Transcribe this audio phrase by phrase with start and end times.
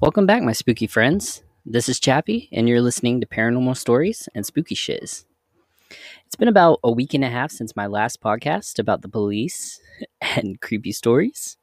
[0.00, 1.42] Welcome back, my spooky friends.
[1.66, 5.24] This is Chappie, and you're listening to Paranormal Stories and Spooky Shiz.
[6.24, 9.80] It's been about a week and a half since my last podcast about the police
[10.20, 11.56] and creepy stories.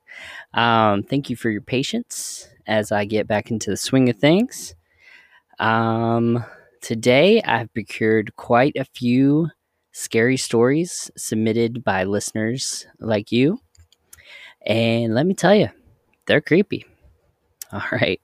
[0.54, 4.76] Um, thank you for your patience as I get back into the swing of things.
[5.58, 6.44] Um,
[6.81, 9.49] today, I've procured quite a few
[9.94, 13.62] scary stories submitted by listeners like you.
[14.65, 15.70] And let me tell you,
[16.26, 16.86] they're creepy.
[17.91, 18.21] All right.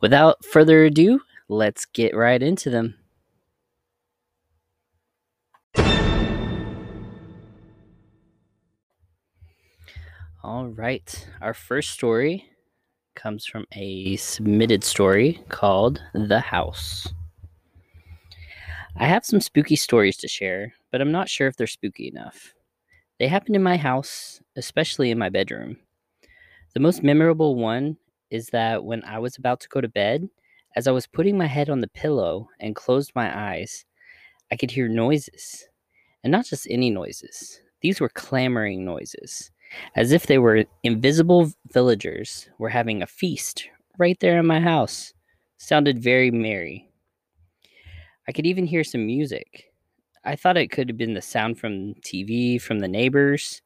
[0.00, 2.96] Without further ado, let's get right into them.
[10.42, 11.28] All right.
[11.40, 12.46] Our first story
[13.14, 17.06] comes from a submitted story called The House.
[18.96, 22.54] I have some spooky stories to share, but I'm not sure if they're spooky enough.
[23.20, 25.76] They happened in my house, especially in my bedroom.
[26.74, 27.98] The most memorable one
[28.30, 30.28] is that when I was about to go to bed,
[30.76, 33.84] as I was putting my head on the pillow and closed my eyes,
[34.52, 35.68] I could hear noises.
[36.22, 39.50] And not just any noises, these were clamoring noises,
[39.96, 45.12] as if they were invisible villagers were having a feast right there in my house.
[45.58, 46.88] Sounded very merry.
[48.28, 49.72] I could even hear some music.
[50.24, 53.62] I thought it could have been the sound from TV, from the neighbors.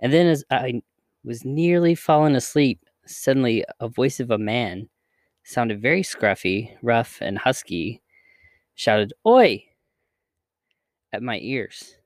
[0.00, 0.82] And then, as I
[1.24, 4.88] was nearly falling asleep, Suddenly, a voice of a man
[5.44, 8.02] sounded very scruffy, rough, and husky,
[8.74, 9.64] shouted, Oi!
[11.12, 11.96] at my ears.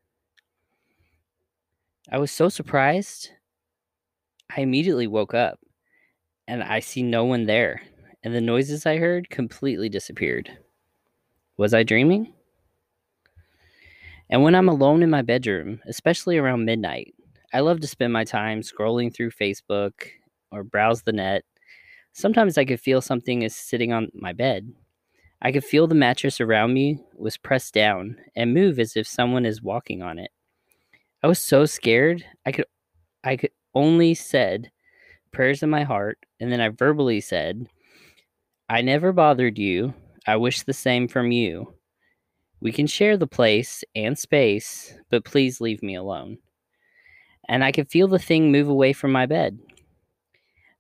[2.11, 3.31] I was so surprised,
[4.57, 5.59] I immediately woke up
[6.49, 7.83] and I see no one there,
[8.23, 10.51] and the noises I heard completely disappeared.
[11.57, 12.33] Was I dreaming?
[14.31, 17.15] And when I'm alone in my bedroom, especially around midnight,
[17.53, 19.93] I love to spend my time scrolling through Facebook
[20.51, 21.45] or browse the net.
[22.13, 24.73] Sometimes I could feel something is sitting on my bed.
[25.43, 29.45] I could feel the mattress around me was pressed down and move as if someone
[29.45, 30.31] is walking on it.
[31.23, 32.25] I was so scared.
[32.47, 32.67] I could
[33.23, 34.71] I could only said
[35.33, 37.67] prayers in my heart and then I verbally said,
[38.69, 39.95] I never bothered you.
[40.27, 41.75] I wish the same from you.
[42.61, 46.39] We can share the place and space, but please leave me alone.
[47.49, 49.59] And I could feel the thing move away from my bed.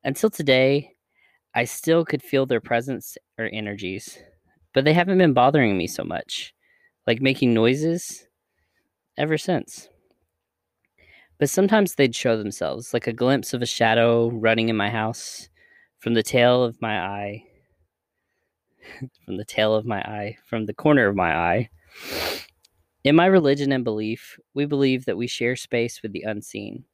[0.06, 0.92] Until today,
[1.52, 4.16] I still could feel their presence or energies,
[4.72, 6.54] but they haven't been bothering me so much,
[7.08, 8.28] like making noises,
[9.18, 9.88] ever since.
[11.40, 15.48] But sometimes they'd show themselves, like a glimpse of a shadow running in my house
[15.98, 17.44] from the tail of my eye,
[19.24, 21.68] from the tail of my eye, from the corner of my eye.
[23.02, 26.84] In my religion and belief, we believe that we share space with the unseen.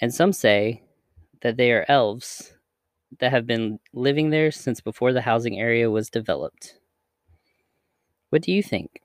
[0.00, 0.84] And some say
[1.42, 2.54] that they are elves
[3.20, 6.78] that have been living there since before the housing area was developed.
[8.30, 9.00] What do you think?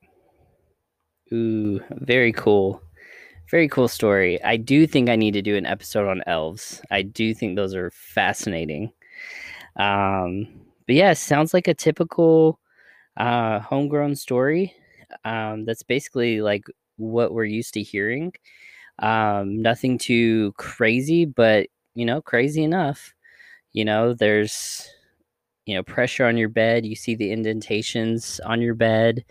[1.32, 2.82] Ooh, very cool.
[3.50, 4.42] Very cool story.
[4.42, 6.82] I do think I need to do an episode on elves.
[6.90, 8.92] I do think those are fascinating.
[9.76, 10.46] Um,
[10.86, 12.58] but yeah, sounds like a typical
[13.16, 14.74] uh, homegrown story.
[15.24, 16.64] Um, that's basically like
[16.96, 18.32] what we're used to hearing.
[18.98, 23.14] Um, nothing too crazy, but you know, crazy enough.
[23.72, 24.88] You know, there's,
[25.66, 26.86] you know, pressure on your bed.
[26.86, 29.24] You see the indentations on your bed.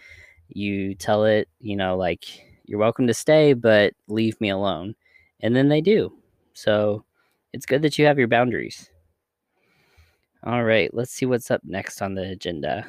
[0.49, 2.25] You tell it, you know, like,
[2.65, 4.95] you're welcome to stay, but leave me alone.
[5.41, 6.13] And then they do.
[6.53, 7.05] So
[7.53, 8.89] it's good that you have your boundaries.
[10.45, 12.85] All right, let's see what's up next on the agenda.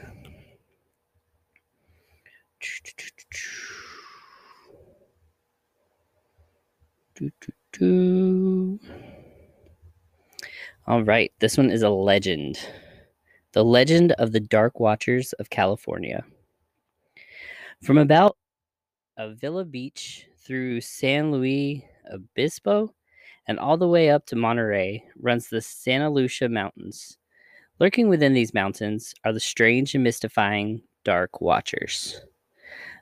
[7.15, 8.81] Do, do, do.
[10.87, 12.59] All right, this one is a legend.
[13.53, 16.23] The Legend of the Dark Watchers of California.
[17.83, 18.37] From about
[19.17, 21.81] Avila Beach through San Luis
[22.13, 22.93] Obispo
[23.49, 27.17] and all the way up to Monterey runs the Santa Lucia Mountains.
[27.81, 32.21] Lurking within these mountains are the strange and mystifying Dark Watchers.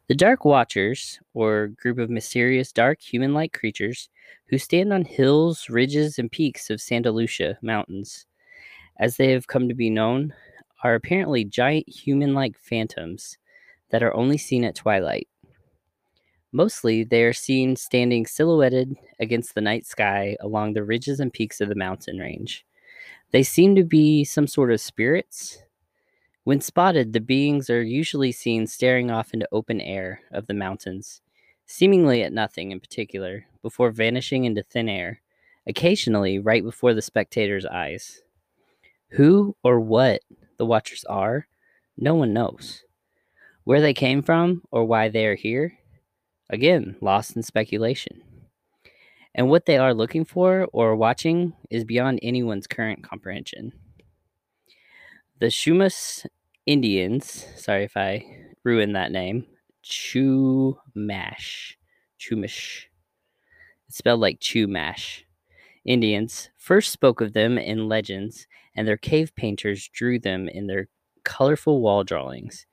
[0.07, 4.09] The Dark Watchers, or group of mysterious dark human like creatures,
[4.53, 8.27] who stand on hills, ridges, and peaks of Santa Lucia Mountains,
[9.01, 10.35] as they have come to be known,
[10.85, 13.39] are apparently giant human like phantoms
[13.89, 15.27] that are only seen at twilight.
[16.53, 21.63] Mostly, they are seen standing silhouetted against the night sky along the ridges and peaks
[21.63, 22.67] of the mountain range.
[23.31, 25.63] They seem to be some sort of spirits.
[26.45, 31.23] When spotted, the beings are usually seen staring off into open air of the mountains,
[31.73, 35.23] seemingly at nothing in particular, before vanishing into thin air,
[35.67, 38.21] occasionally right before the spectator's eyes.
[39.13, 40.21] Who or what
[40.59, 41.47] the Watchers are,
[41.97, 42.85] no one knows.
[43.65, 45.79] Where they came from or why they are here,
[46.51, 48.23] again, lost in speculation.
[49.35, 53.73] And what they are looking for or watching is beyond anyone's current comprehension.
[55.41, 56.27] The Chumash
[56.67, 58.27] Indians, sorry if I
[58.63, 59.47] ruined that name,
[59.85, 61.75] Chumash,
[62.19, 62.85] Chumash,
[63.89, 65.25] it's spelled like Chumash.
[65.85, 68.47] Indians first spoke of them in legends,
[68.77, 70.89] and their cave painters drew them in their
[71.25, 72.67] colorful wall drawings.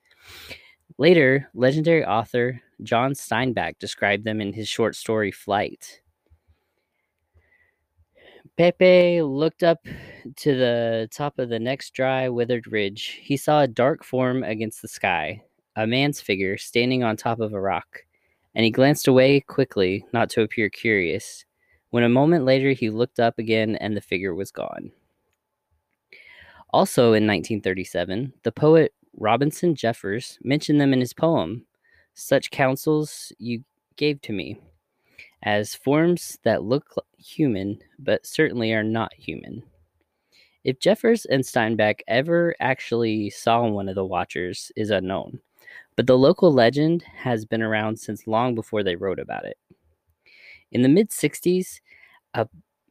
[0.97, 6.01] Later, legendary author John Steinbeck described them in his short story Flight.
[8.57, 9.85] Pepe looked up
[10.37, 13.19] to the top of the next dry, withered ridge.
[13.21, 15.43] He saw a dark form against the sky,
[15.79, 18.03] a man's figure standing on top of a rock,
[18.53, 21.45] and he glanced away quickly, not to appear curious.
[21.91, 24.91] When a moment later he looked up again and the figure was gone.
[26.71, 31.65] Also in 1937, the poet Robinson Jeffers mentioned them in his poem,
[32.13, 33.63] Such Counsels You
[33.95, 34.59] Gave to Me
[35.43, 39.63] as forms that look human but certainly are not human.
[40.65, 45.39] If Jeffers and Steinbeck ever actually saw one of the Watchers is unknown,
[45.95, 49.57] but the local legend has been around since long before they wrote about it.
[50.71, 51.79] In the mid 60s,
[52.33, 52.47] a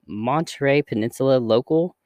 [0.06, 1.96] Monterey Peninsula local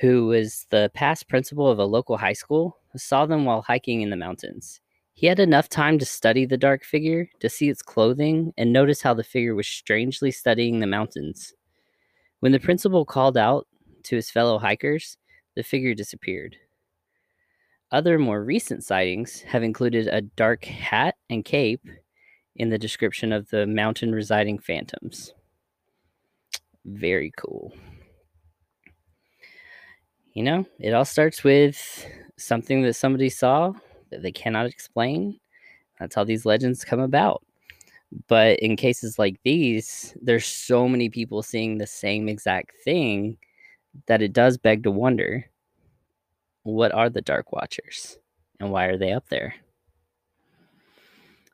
[0.00, 4.10] who was the past principal of a local high school saw them while hiking in
[4.10, 4.80] the mountains.
[5.14, 9.02] He had enough time to study the dark figure, to see its clothing, and notice
[9.02, 11.52] how the figure was strangely studying the mountains.
[12.40, 13.66] When the principal called out
[14.04, 15.18] to his fellow hikers,
[15.54, 16.56] the figure disappeared.
[17.92, 21.86] Other more recent sightings have included a dark hat and cape
[22.56, 25.34] in the description of the mountain residing phantoms.
[26.86, 27.72] Very cool.
[30.32, 32.06] You know, it all starts with
[32.38, 33.74] something that somebody saw
[34.10, 35.38] that they cannot explain.
[36.00, 37.44] That's how these legends come about.
[38.26, 43.36] But in cases like these, there's so many people seeing the same exact thing
[44.06, 45.44] that it does beg to wonder
[46.62, 48.18] what are the Dark Watchers
[48.60, 49.54] and why are they up there?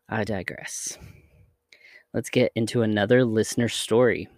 [0.08, 0.98] I digress.
[2.14, 4.28] Let's get into another listener story.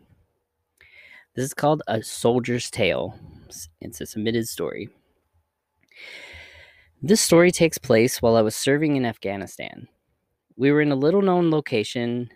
[1.34, 3.18] This is called A Soldier's Tale.
[3.80, 4.88] It's a submitted story.
[7.02, 9.88] This story takes place while I was serving in Afghanistan.
[10.56, 12.30] We were in a little known location,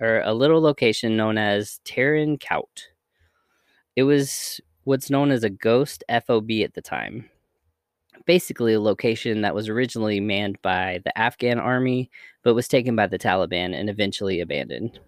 [0.00, 2.88] or a little location known as Tarin Kowt.
[3.96, 7.28] It was what's known as a ghost FOB at the time.
[8.26, 12.10] Basically, a location that was originally manned by the Afghan army,
[12.42, 14.98] but was taken by the Taliban and eventually abandoned.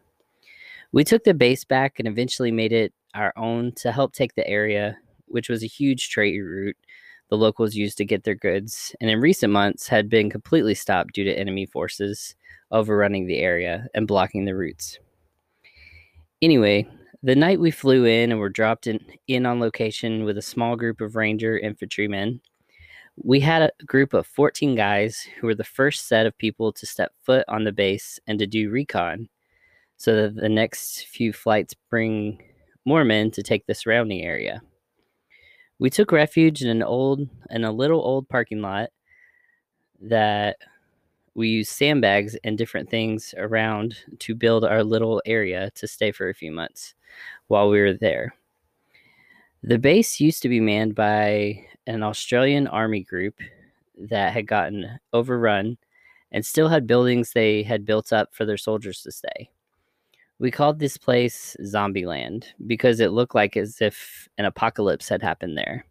[0.92, 4.48] We took the base back and eventually made it our own to help take the
[4.48, 4.96] area,
[5.26, 6.76] which was a huge trade route
[7.30, 11.14] the locals used to get their goods, and in recent months had been completely stopped
[11.14, 12.34] due to enemy forces
[12.72, 14.98] overrunning the area and blocking the routes.
[16.42, 16.88] Anyway,
[17.22, 18.98] the night we flew in and were dropped in,
[19.28, 22.40] in on location with a small group of ranger infantrymen,
[23.16, 26.86] we had a group of 14 guys who were the first set of people to
[26.86, 29.28] step foot on the base and to do recon
[29.96, 32.42] so that the next few flights bring
[32.84, 34.62] more men to take the surrounding area.
[35.78, 38.90] We took refuge in an old in a little old parking lot
[40.00, 40.56] that
[41.34, 46.28] we used sandbags and different things around to build our little area to stay for
[46.28, 46.94] a few months
[47.48, 48.34] while we were there.
[49.62, 53.34] The base used to be manned by an Australian army group
[53.98, 55.76] that had gotten overrun
[56.32, 59.50] and still had buildings they had built up for their soldiers to stay.
[60.38, 65.58] We called this place Zombieland because it looked like as if an apocalypse had happened
[65.58, 65.84] there.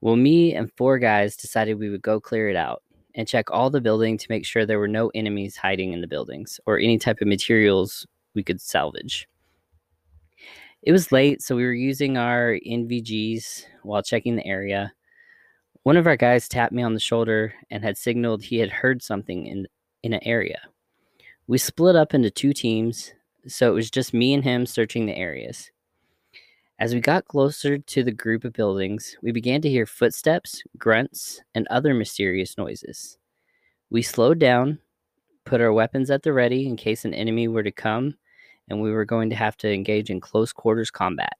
[0.00, 2.82] Well, me and four guys decided we would go clear it out
[3.14, 6.06] and check all the building to make sure there were no enemies hiding in the
[6.06, 9.26] buildings or any type of materials we could salvage.
[10.84, 14.92] It was late, so we were using our NVGs while checking the area.
[15.82, 19.02] One of our guys tapped me on the shoulder and had signaled he had heard
[19.02, 19.66] something in,
[20.02, 20.60] in an area.
[21.46, 23.12] We split up into two teams
[23.46, 25.70] so it was just me and him searching the areas.
[26.78, 31.40] As we got closer to the group of buildings, we began to hear footsteps, grunts,
[31.54, 33.18] and other mysterious noises.
[33.90, 34.80] We slowed down,
[35.44, 38.16] put our weapons at the ready in case an enemy were to come,
[38.68, 41.36] and we were going to have to engage in close quarters combat.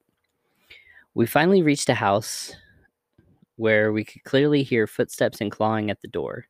[1.13, 2.55] We finally reached a house
[3.55, 6.45] where we could clearly hear footsteps and clawing at the door.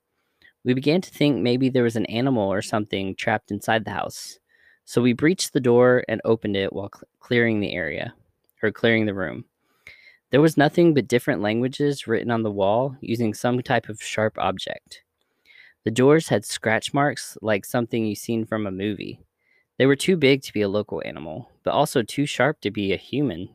[0.63, 4.39] We began to think maybe there was an animal or something trapped inside the house.
[4.85, 8.13] So we breached the door and opened it while cl- clearing the area
[8.63, 9.45] or clearing the room.
[10.31, 14.37] There was nothing but different languages written on the wall using some type of sharp
[14.37, 15.03] object.
[15.83, 19.19] The doors had scratch marks like something you've seen from a movie.
[19.77, 22.93] They were too big to be a local animal, but also too sharp to be
[22.93, 23.49] a human.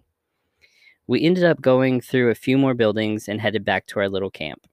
[1.06, 4.30] We ended up going through a few more buildings and headed back to our little
[4.30, 4.66] camp.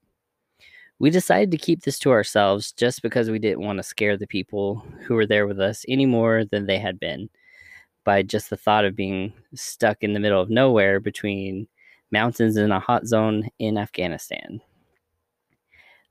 [0.99, 4.27] We decided to keep this to ourselves just because we didn't want to scare the
[4.27, 7.29] people who were there with us any more than they had been
[8.03, 11.67] by just the thought of being stuck in the middle of nowhere between
[12.11, 14.61] mountains in a hot zone in Afghanistan.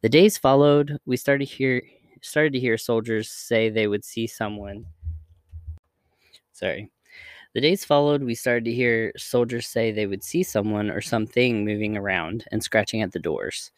[0.02, 1.82] The days followed, we started hear
[2.20, 4.86] started to hear soldiers say they would see someone.
[6.56, 6.90] Sorry.
[7.52, 11.66] The days followed, we started to hear soldiers say they would see someone or something
[11.66, 13.72] moving around and scratching at the doors.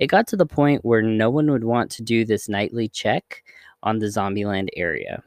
[0.00, 3.44] It got to the point where no one would want to do this nightly check
[3.84, 5.22] on the Zombieland area.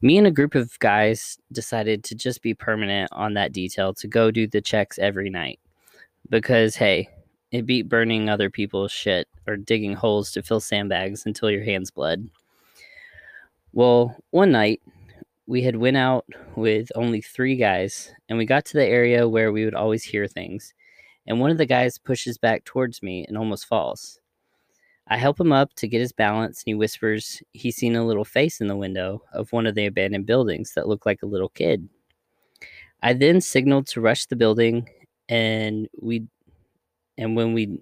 [0.00, 4.06] Me and a group of guys decided to just be permanent on that detail to
[4.06, 5.58] go do the checks every night.
[6.28, 7.08] Because, hey,
[7.50, 11.90] it beat burning other people's shit or digging holes to fill sandbags until your hands
[11.90, 12.30] bled.
[13.72, 14.80] Well, one night
[15.52, 16.24] we had went out
[16.56, 20.26] with only 3 guys and we got to the area where we would always hear
[20.26, 20.72] things.
[21.26, 24.18] And one of the guys pushes back towards me and almost falls.
[25.08, 28.24] I help him up to get his balance and he whispers he's seen a little
[28.24, 31.50] face in the window of one of the abandoned buildings that looked like a little
[31.50, 31.86] kid.
[33.02, 34.88] I then signaled to rush the building
[35.28, 36.28] and we
[37.18, 37.78] and when we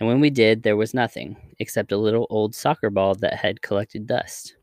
[0.00, 3.62] and when we did, there was nothing except a little old soccer ball that had
[3.62, 4.56] collected dust.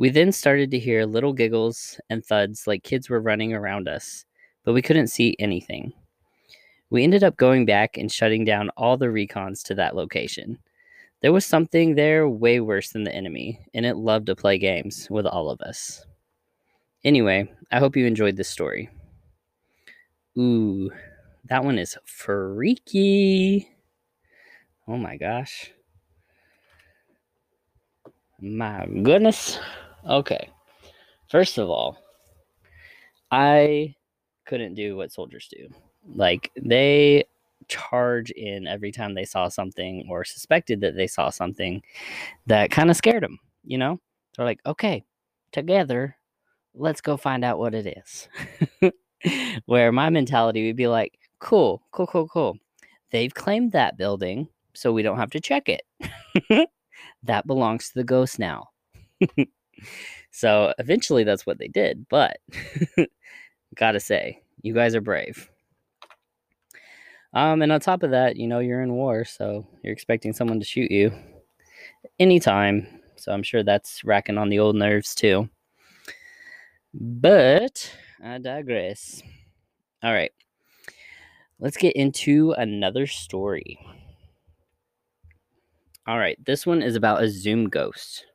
[0.00, 4.24] We then started to hear little giggles and thuds like kids were running around us,
[4.64, 5.92] but we couldn't see anything.
[6.88, 10.58] We ended up going back and shutting down all the recons to that location.
[11.20, 15.06] There was something there way worse than the enemy, and it loved to play games
[15.10, 16.06] with all of us.
[17.04, 18.88] Anyway, I hope you enjoyed this story.
[20.38, 20.90] Ooh,
[21.44, 23.68] that one is freaky.
[24.88, 25.72] Oh my gosh.
[28.40, 29.58] My goodness.
[30.08, 30.48] Okay.
[31.28, 31.98] First of all,
[33.30, 33.94] I
[34.46, 35.68] couldn't do what soldiers do.
[36.14, 37.24] Like, they
[37.68, 41.82] charge in every time they saw something or suspected that they saw something
[42.46, 44.00] that kind of scared them, you know?
[44.36, 45.04] They're like, okay,
[45.52, 46.16] together,
[46.74, 47.98] let's go find out what it
[48.82, 48.92] is.
[49.66, 52.58] Where my mentality would be like, Cool, cool, cool, cool.
[53.10, 55.82] They've claimed that building, so we don't have to check it.
[57.22, 58.68] that belongs to the ghost now.
[60.30, 62.38] so eventually that's what they did, but
[63.74, 65.50] gotta say, you guys are brave.
[67.32, 70.58] Um, and on top of that, you know, you're in war, so you're expecting someone
[70.58, 71.12] to shoot you
[72.18, 72.86] anytime.
[73.16, 75.48] So I'm sure that's racking on the old nerves too.
[76.92, 77.92] But
[78.24, 79.22] I digress.
[80.02, 80.32] All right
[81.60, 83.78] let's get into another story.
[86.06, 88.26] All right, this one is about a Zoom ghost.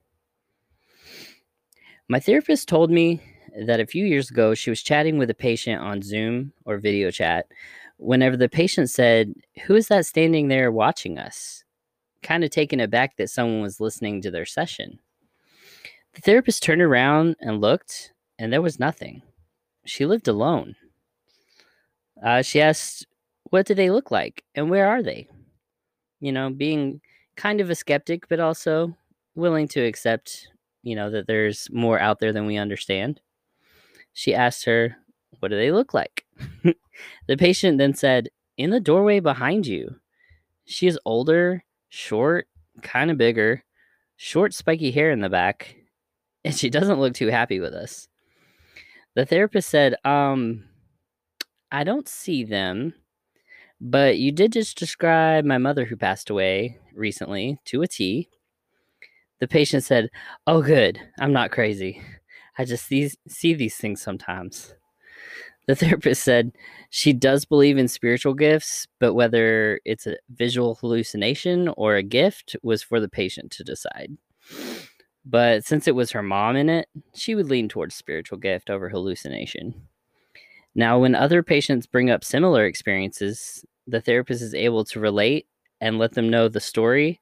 [2.07, 3.21] My therapist told me
[3.65, 7.09] that a few years ago she was chatting with a patient on Zoom or video
[7.09, 7.47] chat
[7.97, 9.33] whenever the patient said,
[9.65, 11.63] Who is that standing there watching us?
[12.21, 14.99] Kind of taken aback that someone was listening to their session.
[16.13, 19.21] The therapist turned around and looked, and there was nothing.
[19.85, 20.75] She lived alone.
[22.23, 23.07] Uh, she asked
[23.51, 25.27] what do they look like and where are they?
[26.19, 27.01] You know, being
[27.35, 28.95] kind of a skeptic, but also
[29.35, 30.47] willing to accept,
[30.85, 33.19] you know, that there's more out there than we understand.
[34.13, 34.95] She asked her,
[35.39, 36.25] What do they look like?
[37.27, 39.95] the patient then said, In the doorway behind you.
[40.65, 42.47] She is older, short,
[42.81, 43.63] kind of bigger,
[44.15, 45.75] short, spiky hair in the back,
[46.45, 48.07] and she doesn't look too happy with us.
[49.15, 50.65] The therapist said, Um,
[51.71, 52.93] I don't see them.
[53.81, 58.29] But you did just describe my mother who passed away recently to a T.
[59.39, 60.09] The patient said,
[60.47, 60.99] Oh, good.
[61.19, 62.01] I'm not crazy.
[62.57, 64.73] I just see, see these things sometimes.
[65.67, 66.51] The therapist said
[66.89, 72.55] she does believe in spiritual gifts, but whether it's a visual hallucination or a gift
[72.63, 74.11] was for the patient to decide.
[75.25, 78.89] But since it was her mom in it, she would lean towards spiritual gift over
[78.89, 79.73] hallucination.
[80.75, 85.47] Now, when other patients bring up similar experiences, the therapist is able to relate
[85.81, 87.19] and let them know the story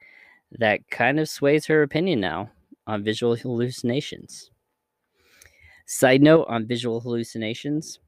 [0.58, 2.50] that kind of sways her opinion now
[2.86, 4.50] on visual hallucinations.
[5.86, 7.98] Side note on visual hallucinations,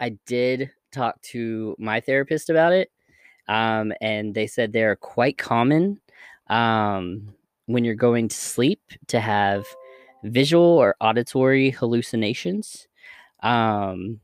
[0.00, 2.90] I did talk to my therapist about it,
[3.48, 6.00] um, and they said they are quite common
[6.48, 7.34] um,
[7.66, 9.64] when you're going to sleep to have
[10.24, 12.88] visual or auditory hallucinations.
[13.42, 14.20] Um,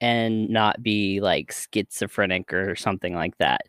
[0.00, 3.62] and not be like schizophrenic or something like that.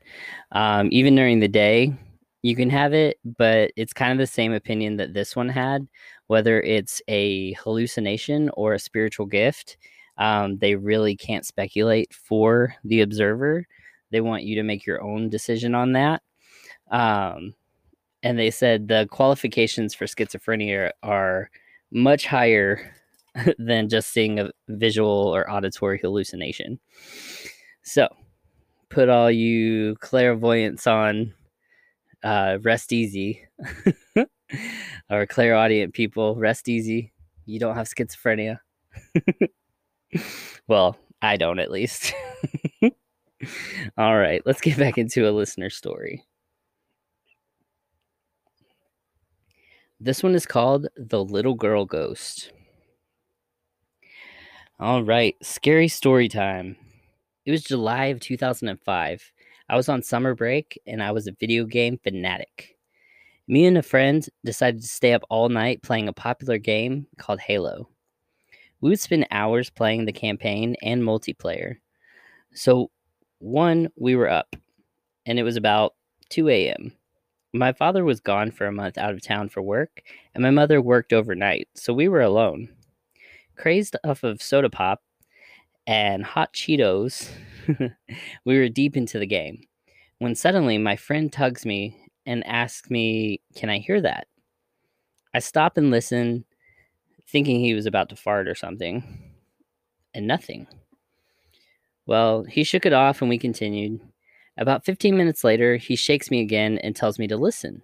[0.52, 1.94] Um, even during the day,
[2.42, 5.88] you can have it, but it's kind of the same opinion that this one had,
[6.28, 9.78] whether it's a hallucination or a spiritual gift.
[10.18, 13.66] Um, they really can't speculate for the observer.
[14.12, 16.22] They want you to make your own decision on that.
[16.90, 17.54] Um,
[18.24, 21.50] and they said the qualifications for schizophrenia are
[21.92, 22.94] much higher
[23.58, 26.80] than just seeing a visual or auditory hallucination.
[27.84, 28.08] So,
[28.90, 31.34] put all you clairvoyants on
[32.24, 33.42] uh, rest easy,
[35.10, 37.14] or clairaudient people, rest easy.
[37.46, 38.60] You don't have schizophrenia.
[40.68, 42.14] well, I don't at least.
[43.98, 46.26] all right, let's get back into a listener story.
[50.00, 52.52] This one is called The Little Girl Ghost.
[54.80, 56.78] All right, scary story time.
[57.48, 59.32] It was July of 2005.
[59.70, 62.78] I was on summer break and I was a video game fanatic.
[63.48, 67.40] Me and a friend decided to stay up all night playing a popular game called
[67.40, 67.90] Halo.
[68.82, 71.78] We would spend hours playing the campaign and multiplayer.
[72.54, 72.92] So,
[73.40, 74.56] one, we were up,
[75.26, 75.96] and it was about
[76.30, 76.92] 2 a.m.
[77.54, 80.02] My father was gone for a month out of town for work,
[80.34, 82.70] and my mother worked overnight, so we were alone.
[83.56, 85.02] Crazed off of soda pop
[85.88, 87.32] and hot Cheetos,
[88.46, 89.62] we were deep into the game
[90.20, 94.28] when suddenly my friend tugs me and asks me, Can I hear that?
[95.34, 96.46] I stop and listen,
[97.28, 99.04] thinking he was about to fart or something,
[100.14, 100.68] and nothing.
[102.06, 104.00] Well, he shook it off and we continued.
[104.58, 107.82] About 15 minutes later, he shakes me again and tells me to listen.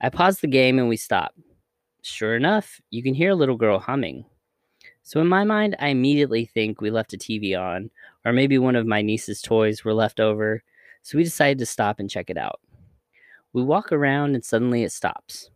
[0.00, 1.34] I pause the game and we stop.
[2.02, 4.26] Sure enough, you can hear a little girl humming.
[5.04, 7.90] So in my mind, I immediately think we left a TV on,
[8.24, 10.62] or maybe one of my niece's toys were left over,
[11.02, 12.58] so we decided to stop and check it out.
[13.52, 15.50] We walk around and suddenly it stops.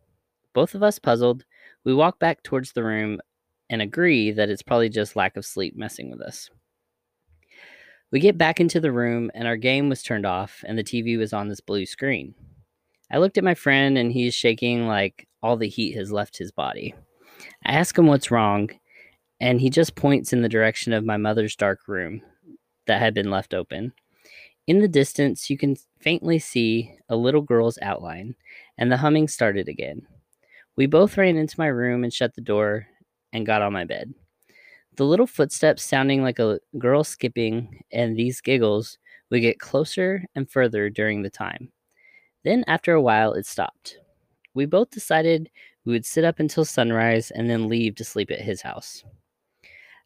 [0.53, 1.45] Both of us puzzled,
[1.83, 3.19] we walk back towards the room
[3.71, 6.51] and agree that it's probably just lack of sleep messing with us.
[8.11, 11.17] We get back into the room, and our game was turned off, and the TV
[11.17, 12.35] was on this blue screen.
[13.11, 16.51] I looked at my friend, and he's shaking like all the heat has left his
[16.51, 16.93] body.
[17.65, 18.69] I ask him what's wrong,
[19.39, 22.21] and he just points in the direction of my mother's dark room
[22.87, 23.93] that had been left open.
[24.67, 28.35] In the distance, you can faintly see a little girl's outline,
[28.77, 30.05] and the humming started again.
[30.75, 32.87] We both ran into my room and shut the door
[33.33, 34.13] and got on my bed.
[34.95, 38.97] The little footsteps sounding like a girl skipping and these giggles
[39.29, 41.71] would get closer and further during the time.
[42.43, 43.97] Then, after a while, it stopped.
[44.53, 45.49] We both decided
[45.85, 49.03] we would sit up until sunrise and then leave to sleep at his house.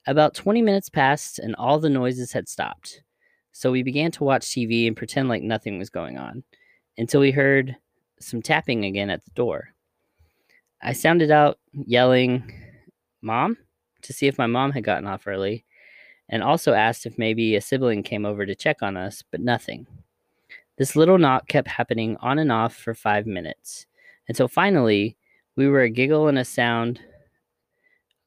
[0.06, 3.04] About 20 minutes passed and all the noises had stopped.
[3.52, 6.44] So we began to watch TV and pretend like nothing was going on
[6.98, 7.76] until we heard
[8.20, 9.70] some tapping again at the door.
[10.82, 12.52] I sounded out, yelling,
[13.22, 13.58] Mom?
[14.04, 15.66] to see if my mom had gotten off early,
[16.30, 19.88] and also asked if maybe a sibling came over to check on us, but nothing.
[20.78, 23.86] This little knock kept happening on and off for five minutes,
[24.28, 25.18] until finally
[25.56, 27.00] we were a giggle and a sound,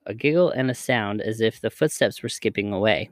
[0.07, 3.11] a giggle and a sound as if the footsteps were skipping away.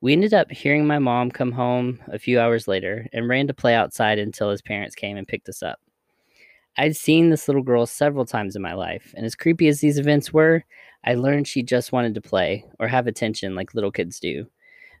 [0.00, 3.54] We ended up hearing my mom come home a few hours later and ran to
[3.54, 5.80] play outside until his parents came and picked us up.
[6.78, 9.98] I'd seen this little girl several times in my life, and as creepy as these
[9.98, 10.62] events were,
[11.04, 14.46] I learned she just wanted to play or have attention like little kids do,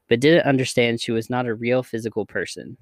[0.08, 2.78] but didn't understand she was not a real physical person.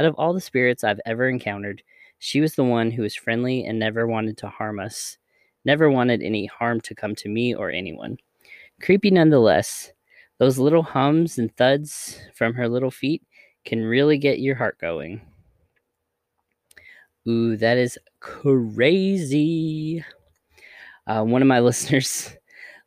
[0.00, 1.82] Out of all the spirits I've ever encountered,
[2.18, 5.18] she was the one who was friendly and never wanted to harm us,
[5.66, 8.16] never wanted any harm to come to me or anyone.
[8.80, 9.92] Creepy nonetheless,
[10.38, 13.22] those little hums and thuds from her little feet
[13.64, 15.20] can really get your heart going.
[17.28, 20.04] Ooh, that is crazy.
[21.06, 22.36] Uh, one of my listeners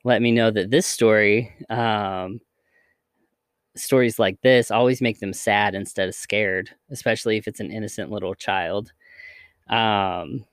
[0.05, 2.39] let me know that this story, um,
[3.75, 8.09] stories like this, always make them sad instead of scared, especially if it's an innocent
[8.09, 8.93] little child.
[9.67, 10.45] Um,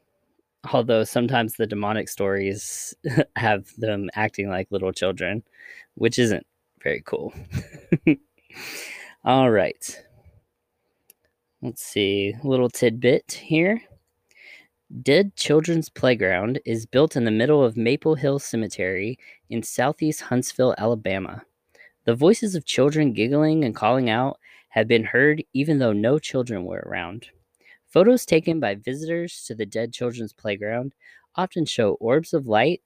[0.72, 2.94] although sometimes the demonic stories
[3.36, 5.42] have them acting like little children,
[5.94, 6.46] which isn't
[6.82, 7.32] very cool.
[9.24, 10.02] All right.
[11.62, 13.82] Let's see, little tidbit here.
[15.02, 19.18] Dead Children's Playground is built in the middle of Maple Hill Cemetery
[19.50, 21.42] in southeast Huntsville, Alabama.
[22.04, 26.64] The voices of children giggling and calling out have been heard even though no children
[26.64, 27.30] were around.
[27.96, 30.92] Photos taken by visitors to the Dead Children's Playground
[31.34, 32.82] often show orbs of light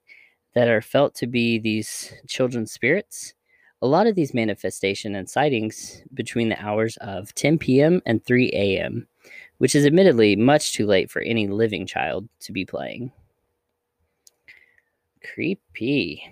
[0.53, 3.33] that are felt to be these children's spirits,
[3.81, 8.01] A lot of these manifestation and sightings between the hours of 10 p.m.
[8.05, 9.05] and 3 a.m.,
[9.57, 13.11] which is admittedly much too late for any living child to be playing.
[15.21, 16.23] Creepy.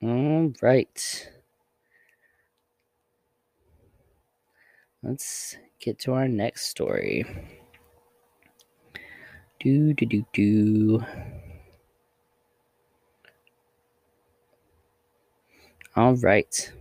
[0.00, 1.30] All right.
[5.06, 7.24] Let's get to our next story.
[9.60, 11.04] Do do do do.
[15.94, 16.72] All right.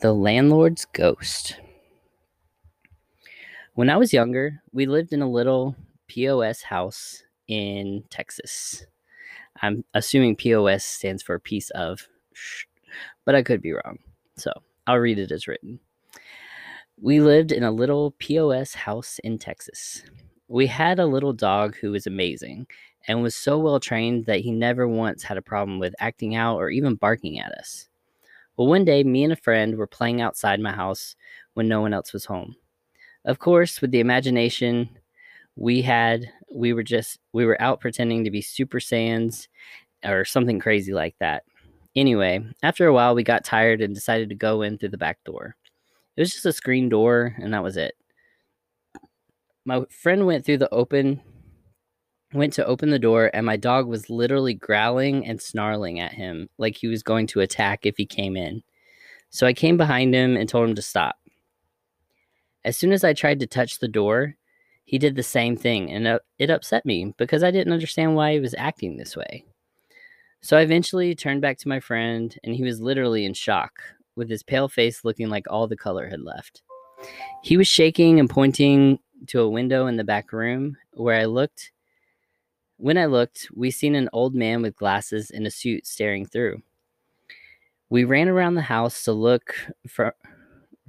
[0.00, 1.56] The landlord's ghost.
[3.76, 5.74] When I was younger, we lived in a little
[6.06, 8.84] POS house in Texas.
[9.62, 12.06] I'm assuming POS stands for piece of,
[13.24, 14.00] but I could be wrong.
[14.36, 14.52] So
[14.86, 15.80] I'll read it as written.
[17.02, 20.02] We lived in a little POS house in Texas.
[20.48, 22.66] We had a little dog who was amazing
[23.08, 26.56] and was so well trained that he never once had a problem with acting out
[26.56, 27.88] or even barking at us.
[28.58, 31.16] Well, one day, me and a friend were playing outside my house
[31.54, 32.54] when no one else was home.
[33.24, 34.90] Of course, with the imagination
[35.56, 39.48] we had, we were just, we were out pretending to be Super Saiyans
[40.04, 41.44] or something crazy like that.
[41.96, 45.24] Anyway, after a while, we got tired and decided to go in through the back
[45.24, 45.56] door.
[46.20, 47.94] It was just a screen door, and that was it.
[49.64, 51.22] My friend went through the open
[52.34, 56.50] went to open the door and my dog was literally growling and snarling at him
[56.58, 58.62] like he was going to attack if he came in.
[59.30, 61.16] So I came behind him and told him to stop.
[62.66, 64.36] As soon as I tried to touch the door,
[64.84, 68.40] he did the same thing and it upset me because I didn't understand why he
[68.40, 69.46] was acting this way.
[70.42, 73.80] So I eventually turned back to my friend and he was literally in shock
[74.20, 76.60] with his pale face looking like all the color had left.
[77.42, 81.72] He was shaking and pointing to a window in the back room where I looked.
[82.76, 86.62] When I looked, we seen an old man with glasses and a suit staring through.
[87.88, 89.54] We ran around the house to look
[89.88, 90.14] for,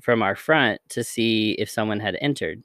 [0.02, 2.62] from our front to see if someone had entered.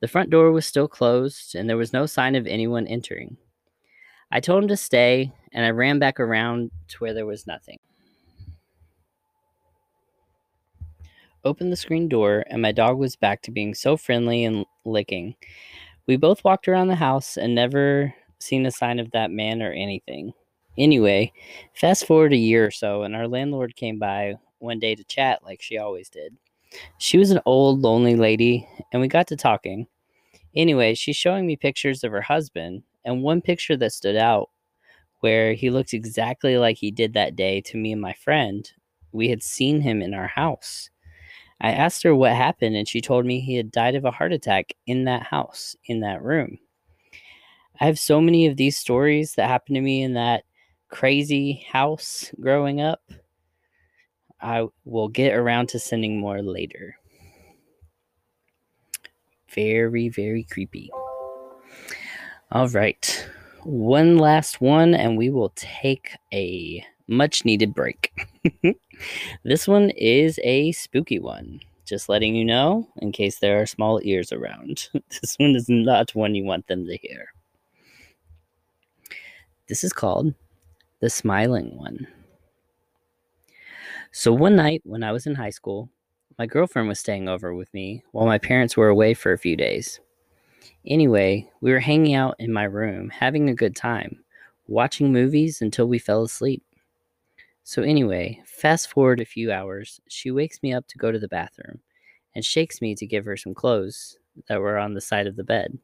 [0.00, 3.38] The front door was still closed and there was no sign of anyone entering.
[4.30, 7.78] I told him to stay and I ran back around to where there was nothing.
[11.44, 15.34] Opened the screen door, and my dog was back to being so friendly and licking.
[16.06, 19.72] We both walked around the house and never seen a sign of that man or
[19.72, 20.32] anything.
[20.78, 21.32] Anyway,
[21.74, 25.42] fast forward a year or so, and our landlord came by one day to chat
[25.44, 26.36] like she always did.
[26.98, 29.86] She was an old, lonely lady, and we got to talking.
[30.54, 34.50] Anyway, she's showing me pictures of her husband, and one picture that stood out
[35.20, 38.70] where he looked exactly like he did that day to me and my friend.
[39.12, 40.89] We had seen him in our house.
[41.60, 44.32] I asked her what happened, and she told me he had died of a heart
[44.32, 46.58] attack in that house, in that room.
[47.80, 50.44] I have so many of these stories that happened to me in that
[50.88, 53.02] crazy house growing up.
[54.40, 56.96] I will get around to sending more later.
[59.54, 60.90] Very, very creepy.
[62.52, 63.28] All right.
[63.64, 68.12] One last one, and we will take a much needed break.
[69.44, 71.60] this one is a spooky one.
[71.84, 74.88] Just letting you know in case there are small ears around.
[75.20, 77.28] this one is not one you want them to hear.
[79.68, 80.34] This is called
[81.00, 82.06] The Smiling One.
[84.12, 85.88] So, one night when I was in high school,
[86.38, 89.56] my girlfriend was staying over with me while my parents were away for a few
[89.56, 90.00] days.
[90.86, 94.24] Anyway, we were hanging out in my room, having a good time,
[94.66, 96.62] watching movies until we fell asleep.
[97.62, 101.28] So, anyway, fast forward a few hours, she wakes me up to go to the
[101.28, 101.80] bathroom
[102.34, 104.16] and shakes me to give her some clothes
[104.48, 105.78] that were on the side of the bed.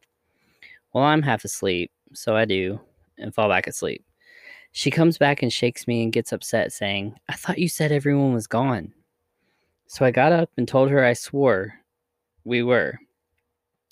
[0.92, 2.80] Well, I'm half asleep, so I do,
[3.18, 4.04] and fall back asleep.
[4.72, 8.34] She comes back and shakes me and gets upset, saying, I thought you said everyone
[8.34, 8.92] was gone.
[9.86, 11.74] So I got up and told her I swore
[12.44, 12.98] we were.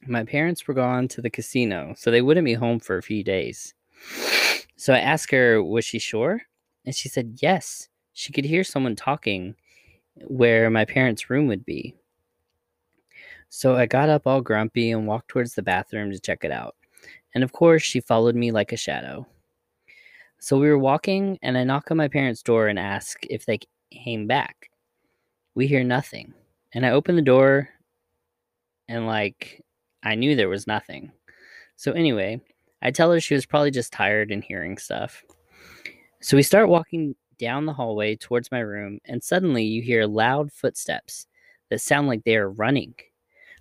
[0.07, 3.25] My parents were gone to the casino, so they wouldn't be home for a few
[3.25, 3.75] days.
[4.77, 6.42] So I asked her, was she sure?
[6.85, 9.55] And she said, Yes, she could hear someone talking
[10.27, 11.97] where my parents' room would be.
[13.49, 16.75] So I got up all grumpy and walked towards the bathroom to check it out.
[17.35, 19.27] And of course, she followed me like a shadow.
[20.38, 23.61] So we were walking, and I knock on my parents' door and ask if they
[23.90, 24.70] came back.
[25.55, 26.35] We hear nothing.
[26.73, 27.70] And I open the door,
[28.88, 29.64] and like,
[30.03, 31.12] I knew there was nothing.
[31.77, 32.40] So anyway,
[32.83, 35.25] I tell her she was probably just tired and hearing stuff.
[36.25, 40.51] So we start walking down the hallway towards my room, and suddenly you hear loud
[40.51, 41.27] footsteps
[41.69, 42.95] that sound like they are running.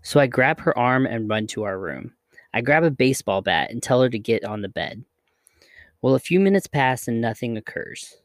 [0.02, 2.14] So I grab her arm and run to our room.
[2.54, 5.04] I grab a baseball bat and tell her to get on the bed.
[6.02, 8.16] Well, a few minutes pass and nothing occurs.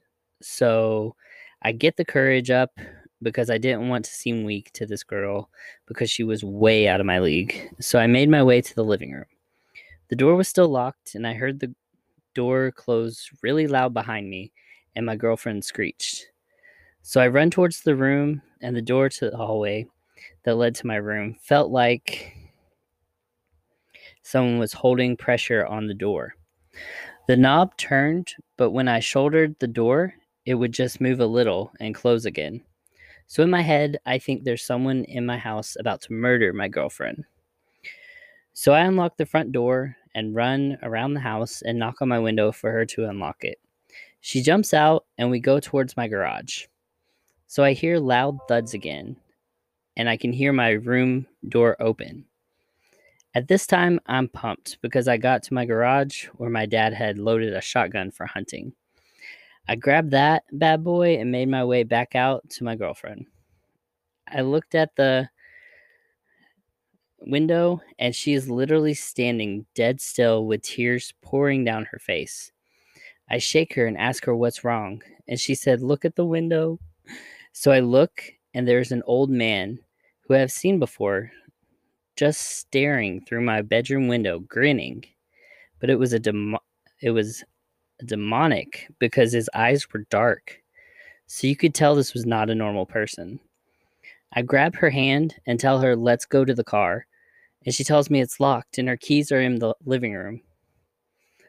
[0.40, 1.16] So
[1.62, 2.78] I get the courage up
[3.20, 5.50] because I didn't want to seem weak to this girl
[5.88, 7.74] because she was way out of my league.
[7.80, 9.26] So I made my way to the living room.
[10.10, 11.74] The door was still locked, and I heard the
[12.38, 14.52] door close really loud behind me,
[14.94, 16.28] and my girlfriend screeched.
[17.02, 19.86] So I run towards the room, and the door to the hallway
[20.44, 22.36] that led to my room felt like
[24.22, 26.34] someone was holding pressure on the door.
[27.26, 30.14] The knob turned, but when I shouldered the door,
[30.46, 32.62] it would just move a little and close again.
[33.26, 36.68] So in my head, I think there's someone in my house about to murder my
[36.68, 37.24] girlfriend.
[38.52, 42.18] So I unlock the front door and run around the house and knock on my
[42.18, 43.60] window for her to unlock it.
[44.20, 46.64] She jumps out and we go towards my garage.
[47.46, 49.16] So I hear loud thuds again,
[49.96, 52.24] and I can hear my room door open.
[53.34, 57.18] At this time, I'm pumped because I got to my garage where my dad had
[57.18, 58.72] loaded a shotgun for hunting.
[59.68, 63.26] I grabbed that bad boy and made my way back out to my girlfriend.
[64.26, 65.30] I looked at the
[67.20, 72.52] window and she is literally standing dead still with tears pouring down her face.
[73.30, 76.78] I shake her and ask her what's wrong, and she said, Look at the window.
[77.52, 78.22] So I look,
[78.54, 79.80] and there's an old man
[80.22, 81.30] who I have seen before
[82.16, 85.04] just staring through my bedroom window, grinning.
[85.80, 86.62] But it was a demo-
[87.00, 87.44] it was
[88.04, 90.62] demonic because his eyes were dark.
[91.26, 93.40] So you could tell this was not a normal person.
[94.32, 97.06] I grab her hand and tell her, let's go to the car.
[97.64, 100.40] And she tells me it's locked and her keys are in the living room.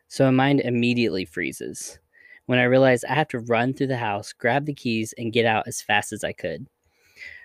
[0.07, 1.99] So my mind immediately freezes
[2.47, 5.45] when I realize I have to run through the house, grab the keys, and get
[5.45, 6.65] out as fast as I could.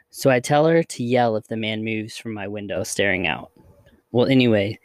[0.08, 3.50] So I tell her to yell if the man moves from my window staring out.
[4.12, 4.78] Well, anyway,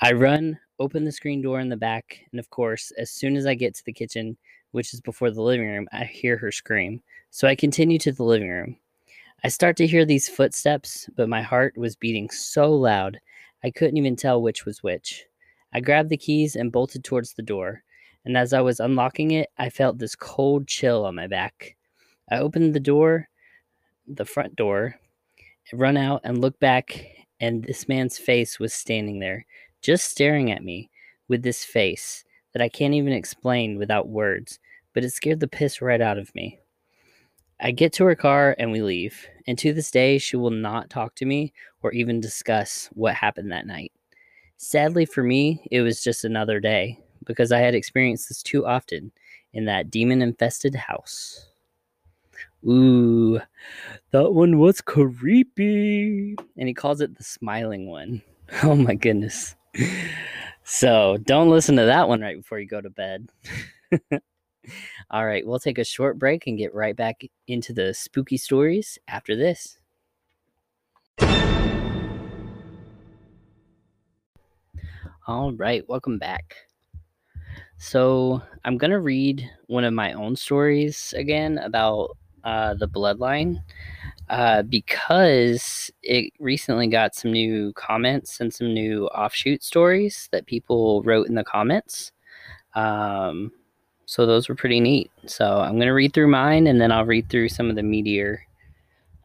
[0.00, 3.46] I run open the screen door in the back, and of course, as soon as
[3.46, 4.36] I get to the kitchen,
[4.70, 7.02] which is before the living room, I hear her scream.
[7.30, 8.76] So I continue to the living room.
[9.44, 13.20] I start to hear these footsteps, but my heart was beating so loud
[13.62, 15.26] I couldn't even tell which was which.
[15.72, 17.84] I grabbed the keys and bolted towards the door,
[18.24, 21.76] and as I was unlocking it, I felt this cold chill on my back.
[22.30, 23.28] I opened the door,
[24.08, 24.96] the front door,
[25.72, 27.06] run out and look back,
[27.38, 29.46] and this man's face was standing there,
[29.82, 30.90] just staring at me
[31.28, 34.58] with this face that I can't even explain without words,
[34.94, 36.58] but it scared the piss right out of me.
[37.60, 40.90] I get to her car and we leave, and to this day, she will not
[40.90, 43.92] talk to me or even discuss what happened that night.
[44.56, 49.12] Sadly for me, it was just another day because I had experienced this too often
[49.52, 51.48] in that demon infested house.
[52.66, 53.40] Ooh,
[54.10, 56.36] that one was creepy.
[56.56, 58.22] And he calls it the smiling one.
[58.62, 59.54] Oh my goodness.
[60.64, 63.28] So don't listen to that one right before you go to bed.
[65.10, 68.98] All right, we'll take a short break and get right back into the spooky stories
[69.08, 69.78] after this.
[75.26, 76.54] All right, welcome back.
[77.76, 83.62] So, I'm going to read one of my own stories again about uh, the bloodline
[84.30, 91.02] uh, because it recently got some new comments and some new offshoot stories that people
[91.02, 92.12] wrote in the comments.
[92.74, 93.52] Um,
[94.08, 95.10] so those were pretty neat.
[95.26, 97.82] So I'm going to read through mine and then I'll read through some of the
[97.82, 98.42] meteor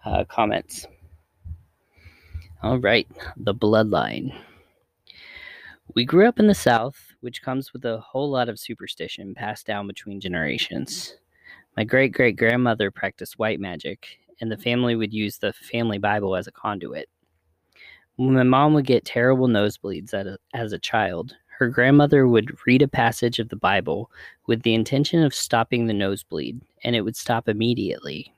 [0.03, 0.85] uh, comments.
[2.61, 4.37] All right, the bloodline.
[5.95, 9.65] We grew up in the South, which comes with a whole lot of superstition passed
[9.65, 11.15] down between generations.
[11.77, 16.35] My great great grandmother practiced white magic, and the family would use the family Bible
[16.35, 17.07] as a conduit.
[18.17, 22.81] My mom would get terrible nosebleeds as a, as a child, her grandmother would read
[22.81, 24.11] a passage of the Bible
[24.47, 28.33] with the intention of stopping the nosebleed, and it would stop immediately.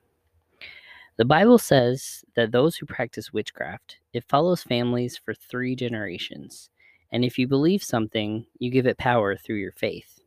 [1.18, 6.70] The Bible says that those who practice witchcraft, it follows families for three generations,
[7.12, 10.20] and if you believe something, you give it power through your faith.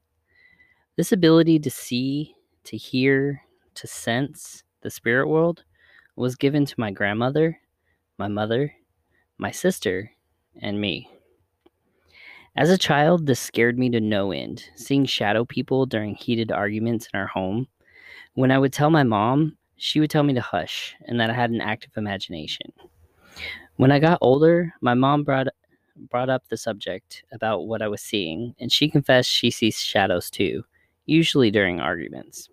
[0.96, 2.34] This ability to see,
[2.64, 3.42] to hear,
[3.76, 5.62] to sense the spirit world
[6.16, 7.60] was given to my grandmother,
[8.18, 8.74] my mother,
[9.36, 10.10] my sister,
[10.60, 11.08] and me.
[12.58, 17.08] As a child, this scared me to no end, seeing shadow people during heated arguments
[17.14, 17.68] in our home.
[18.34, 21.34] When I would tell my mom, she would tell me to hush and that I
[21.34, 22.72] had an active imagination.
[23.76, 25.46] When I got older, my mom brought
[26.10, 30.28] brought up the subject about what I was seeing, and she confessed she sees shadows
[30.28, 30.64] too,
[31.06, 32.50] usually during arguments.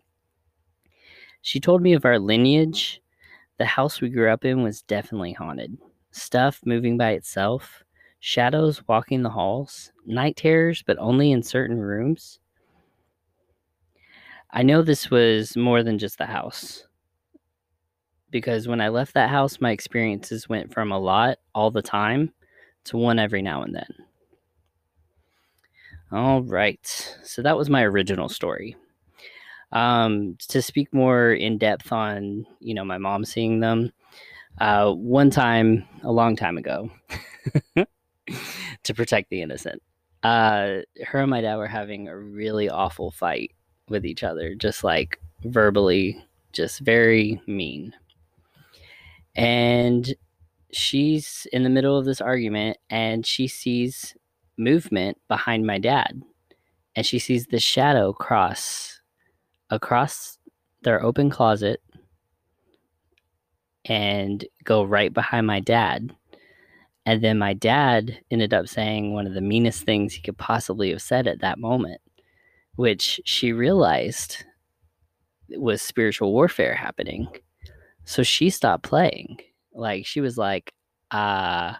[1.41, 3.01] She told me of our lineage.
[3.57, 5.79] The house we grew up in was definitely haunted.
[6.11, 7.83] Stuff moving by itself,
[8.25, 12.39] shadows walking the halls, night terrors, but only in certain rooms.
[14.51, 16.87] I know this was more than just the house.
[18.31, 22.33] Because when I left that house, my experiences went from a lot all the time
[22.85, 23.93] to one every now and then.
[26.11, 27.15] All right.
[27.23, 28.75] So that was my original story.
[29.71, 33.93] Um, to speak more in depth on, you know, my mom seeing them,
[34.59, 36.89] uh, one time, a long time ago,
[38.85, 39.81] to protect the innocent,
[40.23, 43.51] uh, her and my dad were having a really awful fight
[43.89, 47.93] with each other, just like verbally, just very mean.
[49.35, 50.15] And
[50.71, 54.15] she's in the middle of this argument and she sees
[54.57, 56.23] movement behind my dad.
[56.95, 59.01] And she sees the shadow cross
[59.69, 60.39] across
[60.83, 61.81] their open closet
[63.83, 66.15] and go right behind my dad.
[67.05, 70.89] And then my dad ended up saying one of the meanest things he could possibly
[70.89, 72.01] have said at that moment,
[72.75, 74.43] which she realized
[75.49, 77.27] was spiritual warfare happening.
[78.05, 79.37] So she stopped playing.
[79.73, 80.73] Like she was like,
[81.11, 81.73] uh,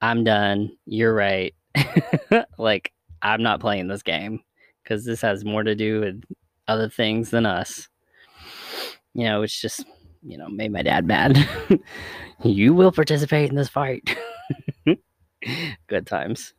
[0.00, 0.76] I'm done.
[0.86, 1.54] You're right.
[2.58, 4.40] like, I'm not playing this game
[4.82, 6.22] because this has more to do with
[6.68, 7.88] other things than us.
[9.14, 9.84] You know, it's just,
[10.22, 11.48] you know, made my dad mad.
[12.44, 14.16] you will participate in this fight.
[15.86, 16.54] Good times.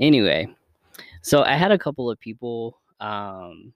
[0.00, 0.48] Anyway,
[1.22, 3.72] so I had a couple of people um,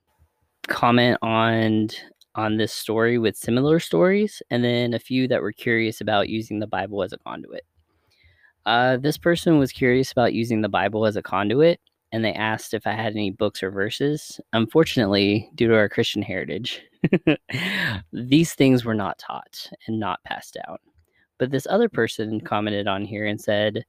[0.67, 1.89] comment on
[2.35, 6.59] on this story with similar stories, and then a few that were curious about using
[6.59, 7.63] the Bible as a conduit.
[8.65, 11.79] Uh, this person was curious about using the Bible as a conduit,
[12.11, 14.39] and they asked if I had any books or verses.
[14.53, 16.81] Unfortunately, due to our Christian heritage,
[18.13, 20.77] these things were not taught and not passed down.
[21.37, 23.85] But this other person commented on here and said,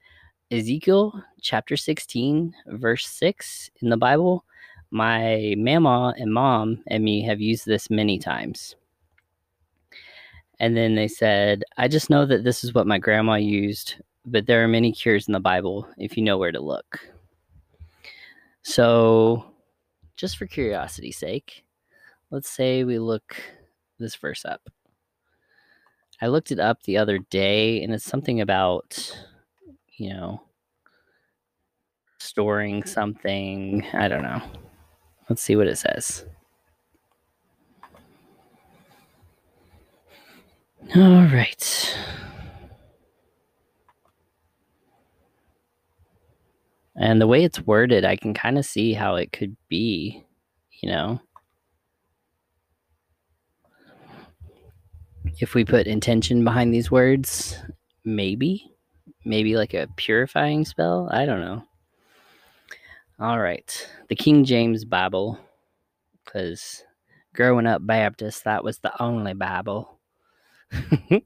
[0.50, 4.44] Ezekiel chapter 16, verse 6 in the Bible,
[4.90, 8.76] my mama and mom and me have used this many times.
[10.60, 14.46] And then they said, I just know that this is what my grandma used but
[14.46, 16.98] there are many cures in the Bible if you know where to look.
[18.62, 19.44] So,
[20.16, 21.64] just for curiosity's sake,
[22.30, 23.36] let's say we look
[23.98, 24.62] this verse up.
[26.22, 29.14] I looked it up the other day, and it's something about,
[29.96, 30.42] you know,
[32.18, 32.88] storing mm-hmm.
[32.88, 33.86] something.
[33.92, 34.42] I don't know.
[35.28, 36.24] Let's see what it says.
[40.94, 41.98] All right.
[46.96, 50.24] And the way it's worded, I can kind of see how it could be,
[50.80, 51.20] you know.
[55.40, 57.58] If we put intention behind these words,
[58.04, 58.73] maybe.
[59.24, 61.08] Maybe like a purifying spell.
[61.10, 61.64] I don't know.
[63.18, 63.88] All right.
[64.08, 65.38] The King James Bible,
[66.24, 66.82] because
[67.34, 69.98] growing up Baptist, that was the only Bible.
[70.70, 71.22] and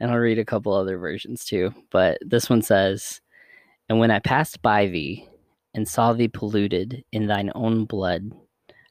[0.00, 1.74] I'll read a couple other versions too.
[1.90, 3.20] But this one says,
[3.88, 5.28] and when I passed by thee,
[5.74, 8.30] and saw thee polluted in thine own blood,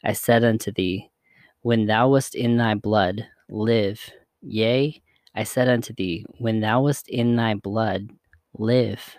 [0.04, 1.10] I said unto thee,
[1.62, 4.02] When thou wast in thy blood, live.
[4.42, 5.02] Yea,
[5.36, 8.10] I said unto thee, When thou wast in thy blood,
[8.58, 9.18] live.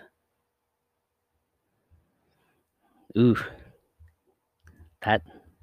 [3.17, 3.37] Ooh,
[5.03, 5.21] that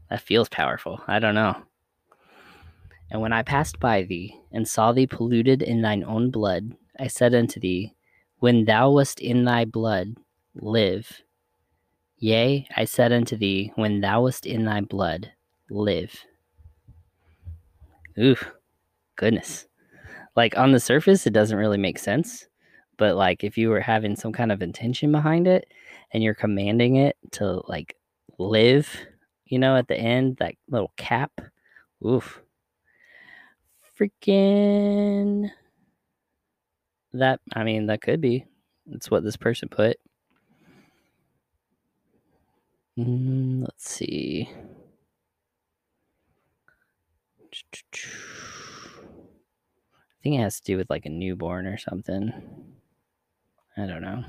[0.09, 1.01] that feels powerful.
[1.07, 1.57] I don't know.
[3.11, 7.09] And when I passed by thee, and saw thee polluted in thine own blood, I
[7.09, 7.95] said unto thee,
[8.39, 10.17] when thou wast in thy blood,
[10.55, 11.23] live.
[12.19, 15.33] Yea, I said unto thee, when thou wast in thy blood,
[15.69, 16.25] live.
[18.19, 18.37] Ooh,
[19.17, 19.67] goodness.
[20.37, 22.47] Like on the surface, it doesn't really make sense.
[22.99, 25.71] But like if you were having some kind of intention behind it
[26.13, 27.97] and you're commanding it to like
[28.39, 28.89] live,
[29.47, 31.33] you know, at the end, that little cap,
[32.07, 32.41] oof.
[33.97, 35.53] Freaking
[37.13, 38.47] that I mean, that could be.
[38.87, 39.99] That's what this person put.
[42.99, 44.49] Mm, let's see.
[50.23, 52.33] I think it has to do with like a newborn or something.
[53.77, 54.23] I don't know.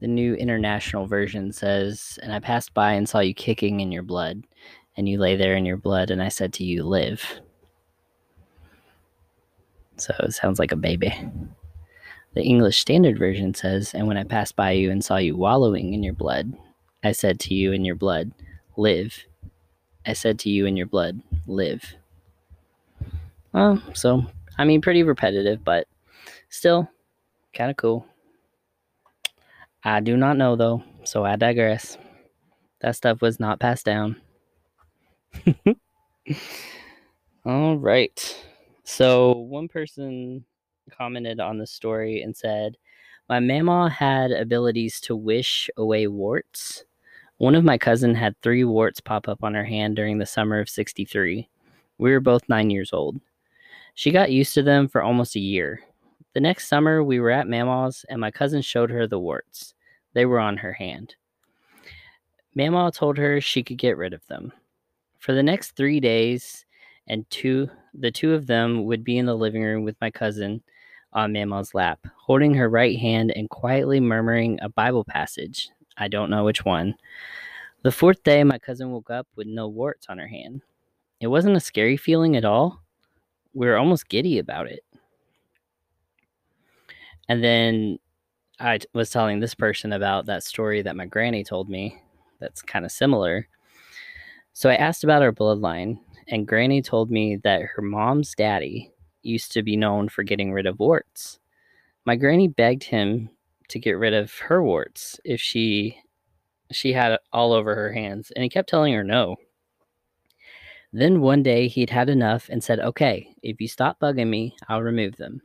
[0.00, 4.02] The new international version says, And I passed by and saw you kicking in your
[4.02, 4.42] blood,
[4.98, 7.40] and you lay there in your blood, and I said to you, Live.
[9.96, 11.14] So it sounds like a baby.
[12.34, 15.94] The English Standard Version says, And when I passed by you and saw you wallowing
[15.94, 16.52] in your blood,
[17.02, 18.32] I said to you in your blood,
[18.76, 19.24] Live.
[20.06, 21.94] I said to you in your blood, Live.
[23.52, 24.24] Well, so,
[24.58, 25.88] I mean, pretty repetitive, but
[26.48, 26.88] still
[27.54, 28.06] kind of cool.
[29.82, 31.98] I do not know, though, so I digress.
[32.80, 34.20] That stuff was not passed down.
[37.44, 38.44] All right.
[38.84, 40.44] So one person
[40.90, 42.76] commented on the story and said,
[43.28, 46.84] My mama had abilities to wish away warts.
[47.38, 50.58] One of my cousin had three warts pop up on her hand during the summer
[50.58, 51.46] of 63.
[51.98, 53.20] We were both nine years old.
[53.94, 55.82] She got used to them for almost a year.
[56.32, 59.74] The next summer, we were at Mama's, and my cousin showed her the warts.
[60.14, 61.14] They were on her hand.
[62.54, 64.50] Mama told her she could get rid of them.
[65.18, 66.64] For the next three days,
[67.06, 70.62] and two, the two of them would be in the living room with my cousin
[71.12, 75.68] on Mama's lap, holding her right hand and quietly murmuring a Bible passage.
[75.96, 76.94] I don't know which one.
[77.82, 80.62] The fourth day, my cousin woke up with no warts on her hand.
[81.20, 82.82] It wasn't a scary feeling at all.
[83.54, 84.84] We were almost giddy about it.
[87.28, 87.98] And then
[88.60, 92.00] I was telling this person about that story that my granny told me
[92.40, 93.48] that's kind of similar.
[94.52, 98.90] So I asked about our bloodline, and Granny told me that her mom's daddy
[99.22, 101.38] used to be known for getting rid of warts.
[102.04, 103.28] My granny begged him
[103.68, 105.98] to get rid of her warts if she
[106.72, 109.36] she had it all over her hands, and he kept telling her no.
[110.92, 114.82] Then one day he'd had enough and said, Okay, if you stop bugging me, I'll
[114.82, 115.42] remove them.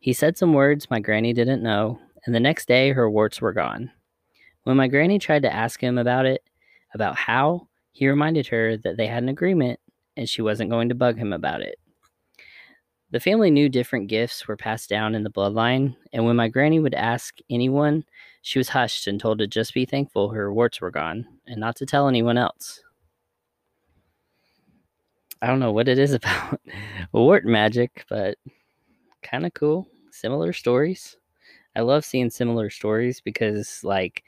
[0.00, 3.52] He said some words my granny didn't know, and the next day her warts were
[3.52, 3.90] gone.
[4.64, 6.42] When my granny tried to ask him about it,
[6.94, 9.80] about how, he reminded her that they had an agreement
[10.16, 11.78] and she wasn't going to bug him about it.
[13.10, 16.78] The family knew different gifts were passed down in the bloodline, and when my granny
[16.78, 18.04] would ask anyone,
[18.42, 21.76] she was hushed and told to just be thankful her warts were gone and not
[21.76, 22.82] to tell anyone else.
[25.40, 26.60] I don't know what it is about
[27.12, 28.36] wart magic, but
[29.22, 29.88] kind of cool.
[30.10, 31.16] Similar stories.
[31.76, 34.24] I love seeing similar stories because, like,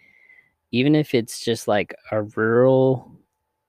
[0.72, 3.12] even if it's just like a rural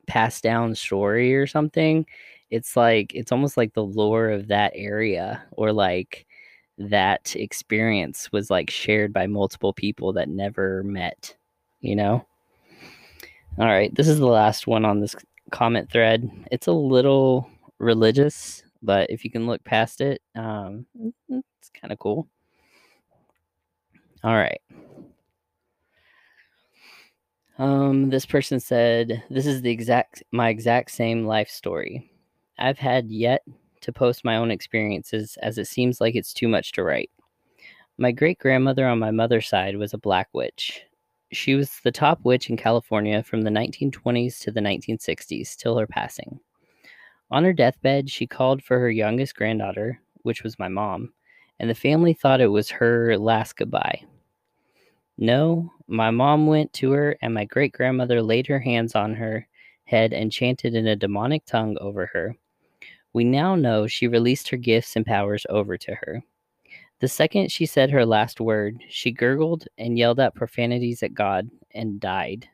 [0.07, 2.05] passed down story or something,
[2.51, 6.25] it's like it's almost like the lore of that area or like
[6.77, 11.35] that experience was like shared by multiple people that never met,
[11.79, 12.25] you know?
[13.57, 15.15] All right, this is the last one on this
[15.51, 16.29] comment thread.
[16.51, 17.49] It's a little
[17.79, 20.85] religious, but if you can look past it, um,
[21.29, 22.27] it's kind of cool.
[24.23, 24.61] All right.
[27.57, 32.09] Um, this person said, "This is the exact my exact same life story.
[32.57, 33.43] I've had yet
[33.81, 37.11] to post my own experiences as it seems like it's too much to write.
[37.97, 40.81] My great grandmother on my mother's side was a black witch.
[41.31, 45.87] She was the top witch in California from the 1920s to the 1960s till her
[45.87, 46.39] passing.
[47.31, 51.13] On her deathbed, she called for her youngest granddaughter, which was my mom,
[51.59, 54.03] and the family thought it was her last goodbye.
[55.17, 59.47] No, my mom went to her, and my great grandmother laid her hands on her
[59.91, 62.35] head and chanted in a demonic tongue over her.
[63.13, 66.23] We now know she released her gifts and powers over to her.
[66.99, 71.49] The second she said her last word, she gurgled and yelled out profanities at God
[71.71, 72.47] and died,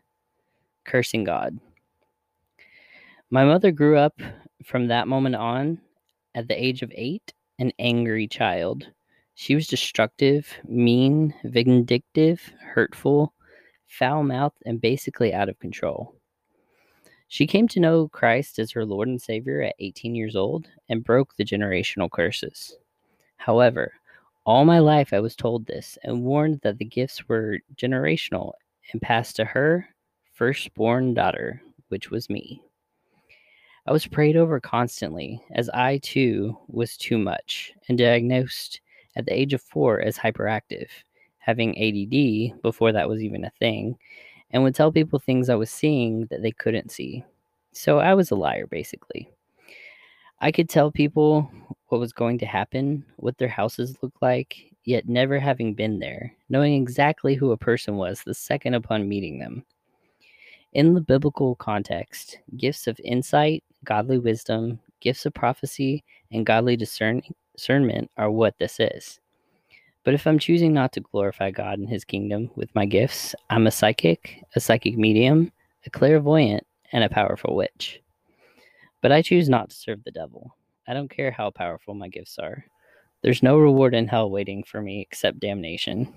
[0.84, 1.60] cursing God.
[3.30, 4.20] My mother grew up
[4.64, 5.80] from that moment on,
[6.34, 8.88] at the age of eight, an angry child.
[9.36, 12.42] She was destructive, mean, vindictive,
[12.74, 13.34] hurtful,
[13.86, 16.17] foul mouthed, and basically out of control.
[17.30, 21.04] She came to know Christ as her Lord and Savior at 18 years old and
[21.04, 22.78] broke the generational curses.
[23.36, 23.94] However,
[24.46, 28.54] all my life I was told this and warned that the gifts were generational
[28.92, 29.90] and passed to her
[30.32, 32.62] firstborn daughter, which was me.
[33.86, 38.80] I was prayed over constantly, as I too was too much and diagnosed
[39.18, 40.90] at the age of four as hyperactive,
[41.40, 43.98] having ADD before that was even a thing,
[44.52, 47.24] and would tell people things I was seeing that they couldn't see.
[47.74, 49.30] So I was a liar, basically.
[50.40, 51.52] I could tell people
[51.88, 56.34] what was going to happen, what their houses looked like, yet never having been there,
[56.50, 59.66] knowing exactly who a person was the second upon meeting them.
[60.74, 67.34] In the biblical context, gifts of insight, godly wisdom, gifts of prophecy, and godly discerning
[67.56, 69.20] discernment are what this is.
[70.08, 73.68] But if I'm choosing not to glorify God and His kingdom with my gifts, I'm
[73.68, 75.52] a psychic, a psychic medium,
[75.86, 78.02] a clairvoyant, and a powerful witch.
[79.02, 80.56] But I choose not to serve the devil.
[80.88, 82.64] I don't care how powerful my gifts are.
[83.22, 86.14] There's no reward in hell waiting for me except damnation.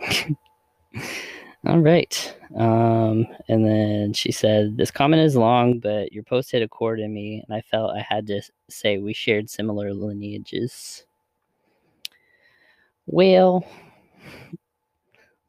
[1.68, 2.36] All right.
[2.56, 6.98] Um, and then she said, This comment is long, but your post hit a chord
[6.98, 11.06] in me, and I felt I had to say we shared similar lineages.
[13.06, 13.64] Well,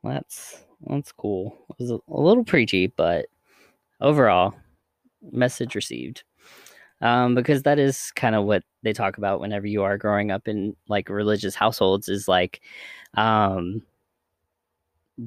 [0.04, 1.58] that's That's cool.
[1.72, 3.28] It was a, little preachy, but
[4.02, 4.56] overall,
[5.32, 6.24] message received.
[7.02, 10.48] Um, because that is kind of what they talk about whenever you are growing up
[10.48, 12.62] in like religious households is like
[13.16, 13.84] um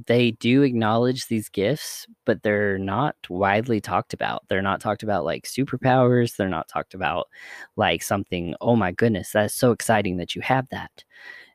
[0.06, 4.44] they do acknowledge these gifts, but they're not widely talked about.
[4.48, 6.36] They're not talked about like superpowers.
[6.36, 7.28] They're not talked about
[7.76, 11.04] like something, oh my goodness, that's so exciting that you have that.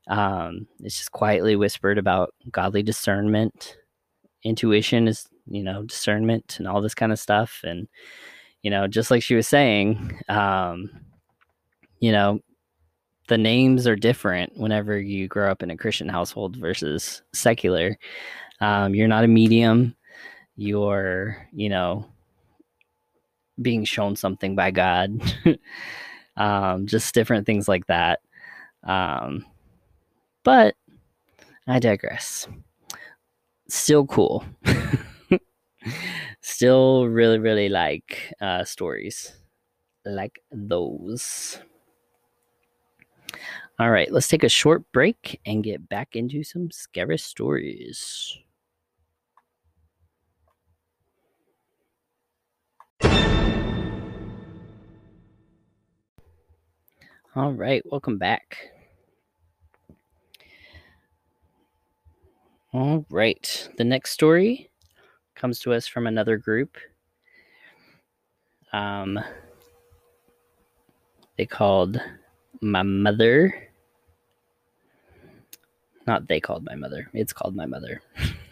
[0.08, 3.78] Um, it's just quietly whispered about godly discernment.
[4.44, 7.62] Intuition is, you know, discernment and all this kind of stuff.
[7.64, 7.88] And,
[8.62, 10.90] you know, just like she was saying, um,
[12.00, 12.40] you know,
[13.28, 17.98] the names are different whenever you grow up in a Christian household versus secular.
[18.62, 19.96] Um, you're not a medium.
[20.56, 22.06] You're, you know,
[23.62, 25.22] being shown something by God.
[26.38, 28.20] um, just different things like that.
[28.84, 29.46] Um,
[30.46, 30.76] but
[31.68, 32.48] I digress.
[33.68, 34.44] Still cool.
[36.42, 39.34] Still really, really like uh, stories
[40.06, 41.60] like those.
[43.80, 48.38] All right, let's take a short break and get back into some scary stories.
[57.36, 58.58] All right, welcome back.
[62.76, 64.70] All right, the next story
[65.34, 66.76] comes to us from another group.
[68.74, 69.18] Um,
[71.38, 72.02] they called
[72.60, 73.70] my mother.
[76.06, 77.10] Not they called my mother.
[77.14, 78.02] It's called my mother.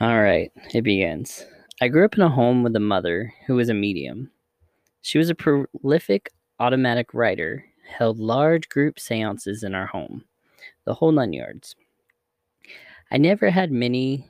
[0.00, 1.44] All right, it begins.
[1.82, 4.30] I grew up in a home with a mother who was a medium.
[5.02, 10.24] She was a prolific automatic writer, held large group seances in our home,
[10.86, 11.76] the whole nine yards.
[13.10, 14.28] I never had many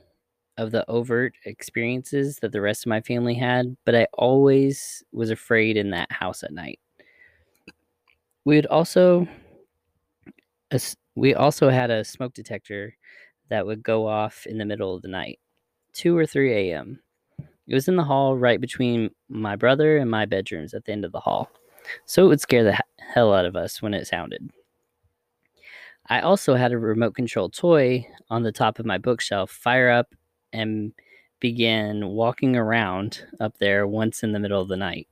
[0.57, 5.29] of the overt experiences that the rest of my family had, but I always was
[5.29, 6.79] afraid in that house at night.
[8.45, 9.27] We would also
[11.15, 12.95] we also had a smoke detector
[13.49, 15.39] that would go off in the middle of the night,
[15.93, 16.99] 2 or 3 a.m.
[17.67, 21.05] It was in the hall right between my brother and my bedrooms at the end
[21.05, 21.49] of the hall,
[22.05, 24.51] so it would scare the hell out of us when it sounded.
[26.07, 30.13] I also had a remote control toy on the top of my bookshelf fire up
[30.53, 30.93] and
[31.39, 35.07] began walking around up there once in the middle of the night.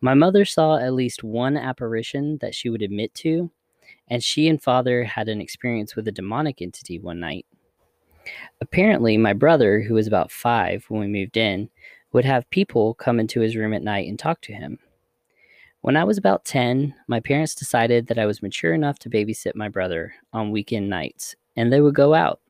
[0.00, 3.50] My mother saw at least one apparition that she would admit to,
[4.08, 7.44] and she and father had an experience with a demonic entity one night.
[8.62, 11.68] Apparently, my brother, who was about five when we moved in,
[12.12, 14.78] would have people come into his room at night and talk to him.
[15.82, 19.54] When I was about 10, my parents decided that I was mature enough to babysit
[19.54, 22.40] my brother on weekend nights, and they would go out.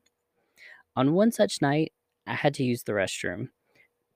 [0.97, 1.93] On one such night,
[2.27, 3.47] I had to use the restroom.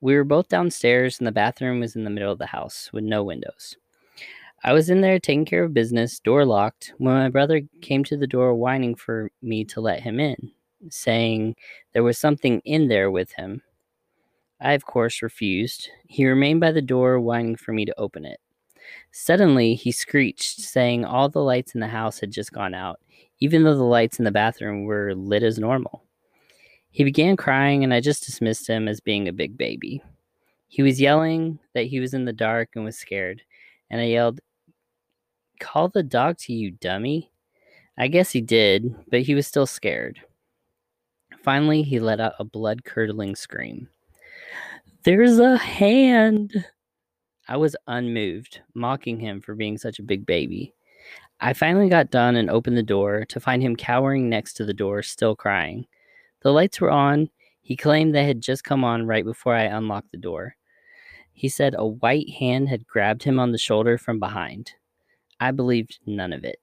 [0.02, 3.06] We were both downstairs, and the bathroom was in the middle of the house with
[3.06, 3.78] no windows.
[4.66, 8.18] I was in there taking care of business, door locked, when my brother came to
[8.18, 10.52] the door whining for me to let him in,
[10.90, 11.56] saying
[11.94, 13.62] there was something in there with him.
[14.60, 15.90] I, of course, refused.
[16.06, 18.42] He remained by the door, whining for me to open it.
[19.12, 23.00] Suddenly, he screeched, saying all the lights in the house had just gone out,
[23.40, 26.04] even though the lights in the bathroom were lit as normal.
[26.92, 30.02] He began crying, and I just dismissed him as being a big baby.
[30.68, 33.42] He was yelling that he was in the dark and was scared,
[33.90, 34.40] and I yelled,
[35.60, 37.32] Call the dog to you, dummy.
[37.98, 40.20] I guess he did, but he was still scared.
[41.44, 43.88] Finally, he let out a blood curdling scream.
[45.04, 46.66] There's a hand!
[47.48, 50.74] I was unmoved, mocking him for being such a big baby.
[51.40, 54.74] I finally got done and opened the door to find him cowering next to the
[54.74, 55.86] door, still crying.
[56.42, 57.30] The lights were on.
[57.62, 60.56] He claimed they had just come on right before I unlocked the door.
[61.34, 64.74] He said a white hand had grabbed him on the shoulder from behind.
[65.40, 66.60] I believed none of it.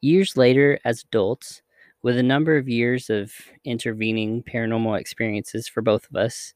[0.00, 1.62] Years later, as adults,
[2.02, 3.32] with a number of years of
[3.64, 6.54] intervening paranormal experiences for both of us,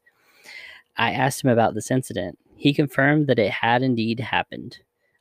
[0.97, 2.39] I asked him about this incident.
[2.61, 4.77] He confirmed that it had indeed happened.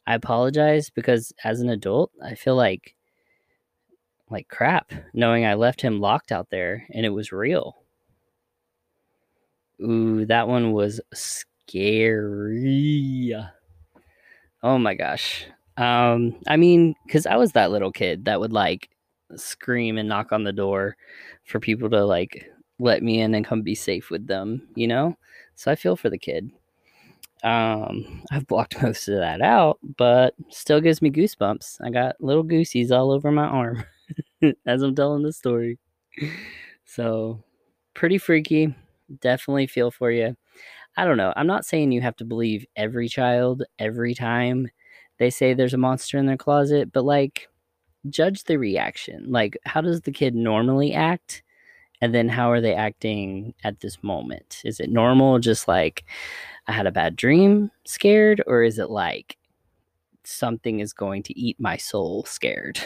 [0.06, 2.94] I apologize because as an adult, I feel like
[4.30, 7.78] like crap, knowing I left him locked out there and it was real.
[9.82, 13.34] Ooh, that one was scary.
[14.62, 15.46] Oh my gosh.
[15.78, 18.90] Um, I mean, because I was that little kid that would like
[19.36, 20.94] scream and knock on the door
[21.46, 25.16] for people to like let me in and come be safe with them, you know?
[25.54, 26.50] So I feel for the kid.
[27.42, 31.78] Um, I've blocked most of that out, but still gives me goosebumps.
[31.82, 33.84] I got little goosies all over my arm.
[34.66, 35.78] as I'm telling the story.
[36.84, 37.42] so,
[37.94, 38.74] pretty freaky.
[39.20, 40.36] Definitely feel for you.
[40.96, 41.32] I don't know.
[41.36, 44.68] I'm not saying you have to believe every child every time
[45.18, 47.48] they say there's a monster in their closet, but like,
[48.08, 49.30] judge the reaction.
[49.30, 51.42] Like, how does the kid normally act?
[52.00, 54.62] And then how are they acting at this moment?
[54.64, 56.04] Is it normal, just like
[56.70, 58.44] I had a bad dream, scared?
[58.46, 59.36] Or is it like
[60.22, 62.80] something is going to eat my soul, scared?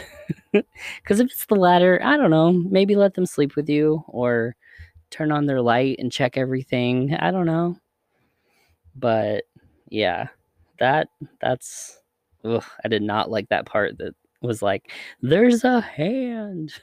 [1.03, 2.51] Because if it's the latter, I don't know.
[2.51, 4.55] Maybe let them sleep with you or
[5.11, 7.13] turn on their light and check everything.
[7.13, 7.77] I don't know.
[8.95, 9.43] But
[9.89, 10.29] yeah,
[10.79, 11.09] that
[11.41, 11.99] that's
[12.45, 16.73] ugh, I did not like that part that was like, there's a hand.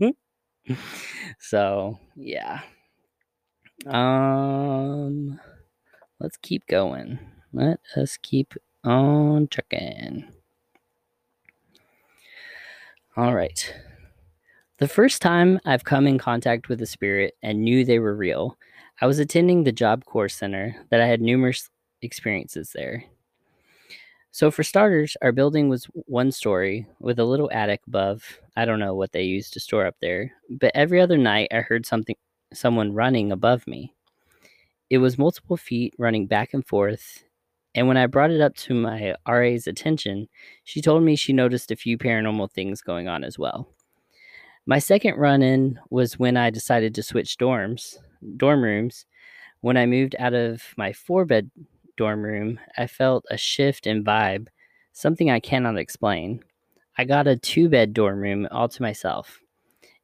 [1.38, 2.60] so yeah.
[3.86, 5.40] Um
[6.26, 7.20] let's keep going.
[7.52, 10.24] Let us keep on checking.
[13.16, 13.72] All right.
[14.78, 18.58] The first time I've come in contact with a spirit and knew they were real,
[19.00, 21.70] I was attending the Job Corps Center that I had numerous
[22.02, 23.04] experiences there.
[24.32, 28.40] So, for starters, our building was one story with a little attic above.
[28.56, 31.60] I don't know what they used to store up there, but every other night I
[31.60, 32.16] heard something,
[32.52, 33.95] someone running above me.
[34.88, 37.24] It was multiple feet running back and forth,
[37.74, 40.28] and when I brought it up to my RA's attention,
[40.64, 43.68] she told me she noticed a few paranormal things going on as well.
[44.64, 47.98] My second run in was when I decided to switch dorms,
[48.36, 49.06] dorm rooms.
[49.60, 51.50] When I moved out of my four bed
[51.96, 54.48] dorm room, I felt a shift in vibe,
[54.92, 56.44] something I cannot explain.
[56.96, 59.40] I got a two bed dorm room all to myself.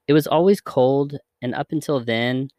[0.09, 2.51] It was always cold, and up until then,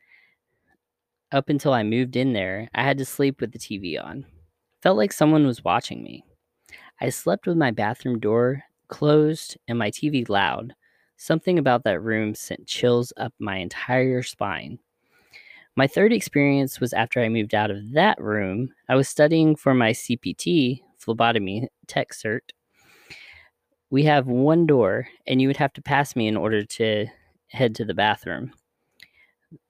[1.33, 4.25] up until I moved in there, I had to sleep with the TV on.
[4.81, 6.23] Felt like someone was watching me.
[7.01, 10.75] I slept with my bathroom door closed and my TV loud.
[11.17, 14.77] Something about that room sent chills up my entire spine.
[15.75, 18.69] My third experience was after I moved out of that room.
[18.87, 22.51] I was studying for my CPT, phlebotomy tech cert.
[23.89, 27.07] We have one door, and you would have to pass me in order to
[27.47, 28.53] head to the bathroom.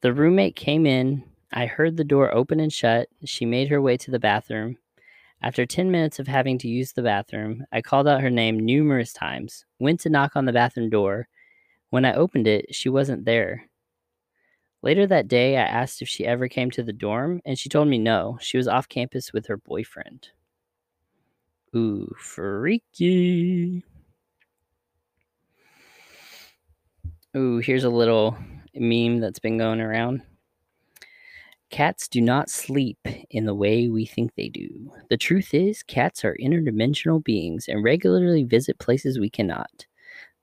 [0.02, 1.24] The roommate came in.
[1.56, 3.10] I heard the door open and shut.
[3.26, 4.78] She made her way to the bathroom.
[5.44, 9.14] After 10 minutes of having to use the bathroom, I called out her name numerous
[9.14, 11.28] times, went to knock on the bathroom door.
[11.92, 13.70] When I opened it, she wasn't there.
[14.82, 17.88] Later that day, I asked if she ever came to the dorm, and she told
[17.88, 18.40] me no.
[18.42, 20.30] She was off campus with her boyfriend.
[21.76, 23.84] Ooh, freaky.
[27.38, 28.36] Ooh, here's a little
[28.74, 30.24] meme that's been going around.
[31.74, 33.00] Cats do not sleep
[33.32, 34.92] in the way we think they do.
[35.10, 39.88] The truth is, cats are interdimensional beings and regularly visit places we cannot.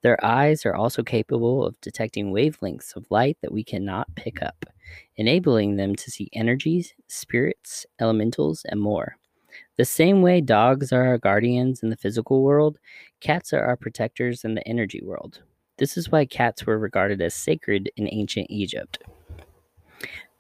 [0.03, 4.67] Their eyes are also capable of detecting wavelengths of light that we cannot pick up,
[5.15, 9.15] enabling them to see energies, spirits, elementals, and more.
[9.77, 12.81] The same way dogs are our guardians in the physical world,
[13.21, 15.43] cats are our protectors in the energy world.
[15.77, 18.99] This is why cats were regarded as sacred in ancient Egypt.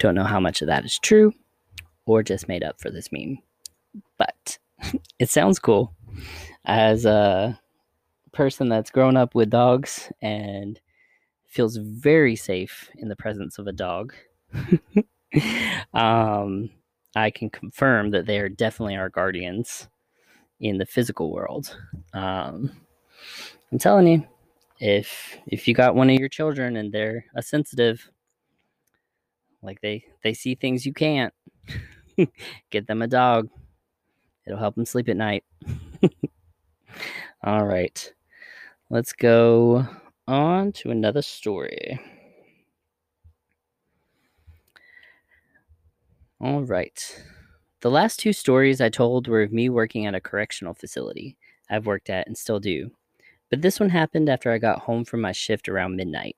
[0.01, 1.33] Don't know how much of that is true
[2.07, 3.39] or just made up for this meme,
[4.19, 4.59] but
[5.19, 5.95] it sounds cool.
[6.65, 7.61] As a
[8.33, 10.81] person that's grown up with dogs and
[11.47, 14.15] feels very safe in the presence of a dog,
[15.95, 16.71] um,
[17.15, 19.89] I can confirm that they are definitely our guardians
[20.61, 21.77] in the physical world.
[22.15, 22.73] Um,
[23.71, 24.27] I'm telling you,
[24.79, 28.11] if if you got one of your children and they're a sensitive
[29.63, 31.33] like they they see things you can't.
[32.71, 33.49] Get them a dog.
[34.47, 35.45] It'll help them sleep at night.
[37.45, 38.13] All right.
[38.89, 39.87] Let's go
[40.27, 42.01] on to another story.
[46.41, 47.23] All right.
[47.83, 51.37] The last two stories I told were of me working at a correctional facility
[51.71, 52.91] I've worked at and still do.
[53.51, 56.37] But this one happened after I got home from my shift around midnight.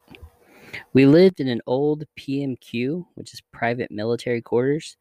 [0.92, 4.96] We lived in an old PMQ, which is private military quarters.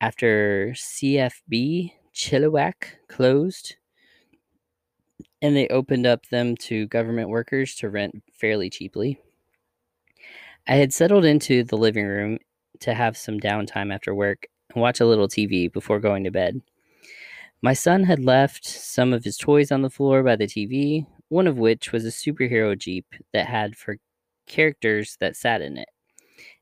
[0.00, 2.74] After CFB Chilliwack
[3.08, 3.76] closed,
[5.40, 9.18] and they opened up them to government workers to rent fairly cheaply.
[10.66, 12.38] I had settled into the living room
[12.80, 16.60] to have some downtime after work and watch a little TV before going to bed.
[17.60, 21.46] My son had left some of his toys on the floor by the TV, one
[21.46, 23.98] of which was a superhero Jeep that had for
[24.52, 25.88] characters that sat in it.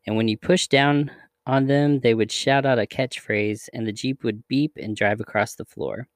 [0.06, 1.10] And when you pushed down
[1.46, 5.20] on them, they would shout out a catchphrase, and the Jeep would beep and drive
[5.20, 6.06] across the floor.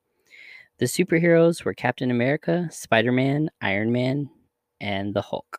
[0.78, 4.30] The superheroes were Captain America, Spider Man, Iron Man,
[4.80, 5.58] and the Hulk.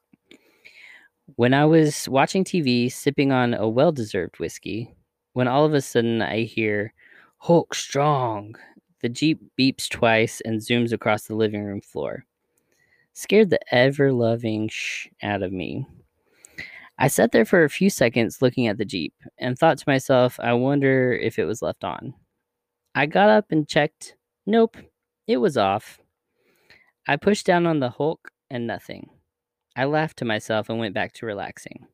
[1.35, 4.95] When I was watching TV, sipping on a well deserved whiskey,
[5.33, 6.93] when all of a sudden I hear
[7.37, 8.55] Hulk strong.
[9.01, 12.25] The Jeep beeps twice and zooms across the living room floor.
[13.13, 15.85] Scared the ever loving shh out of me.
[16.97, 20.39] I sat there for a few seconds looking at the Jeep and thought to myself,
[20.39, 22.13] I wonder if it was left on.
[22.93, 24.15] I got up and checked.
[24.45, 24.77] Nope,
[25.27, 25.99] it was off.
[27.07, 29.09] I pushed down on the Hulk and nothing.
[29.75, 31.85] I laughed to myself and went back to relaxing.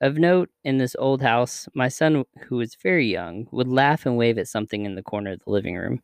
[0.00, 4.16] Of note, in this old house, my son, who was very young, would laugh and
[4.16, 6.02] wave at something in the corner of the living room,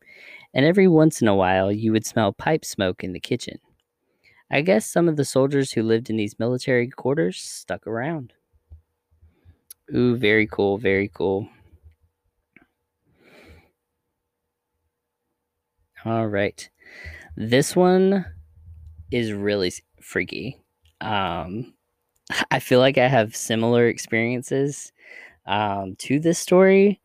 [0.54, 3.58] and every once in a while you would smell pipe smoke in the kitchen.
[4.50, 8.32] I guess some of the soldiers who lived in these military quarters stuck around.
[9.94, 11.48] Ooh, very cool, very cool.
[16.04, 16.68] All right.
[17.36, 18.26] This one
[19.12, 20.58] is really freaky.
[21.00, 21.74] Um,
[22.50, 24.92] I feel like I have similar experiences
[25.46, 27.00] um, to this story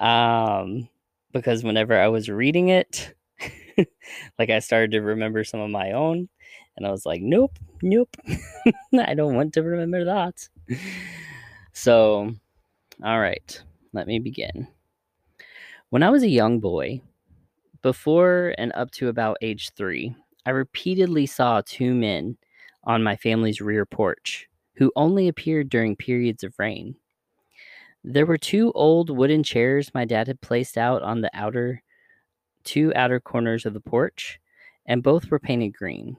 [0.00, 0.88] um,
[1.32, 3.14] because whenever I was reading it,
[4.38, 6.28] like I started to remember some of my own,
[6.80, 8.16] and I was like, nope, nope,
[8.98, 10.48] I don't want to remember that.
[11.74, 12.32] So,
[13.04, 13.62] all right,
[13.92, 14.66] let me begin.
[15.90, 17.02] When I was a young boy,
[17.82, 20.14] before and up to about age three,
[20.46, 22.38] I repeatedly saw two men
[22.84, 26.96] on my family's rear porch who only appeared during periods of rain.
[28.02, 31.82] There were two old wooden chairs my dad had placed out on the outer
[32.64, 34.40] two outer corners of the porch,
[34.86, 36.16] and both were painted green.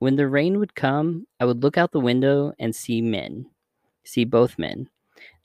[0.00, 3.50] When the rain would come, I would look out the window and see men,
[4.02, 4.88] see both men.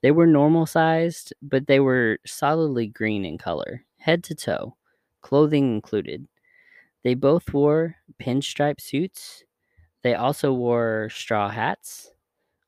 [0.02, 4.78] They were normal sized, but they were solidly green in color, head to toe,
[5.22, 6.30] clothing included.
[7.04, 9.44] They both wore pinstripe suits.
[10.04, 12.14] They also wore straw hats,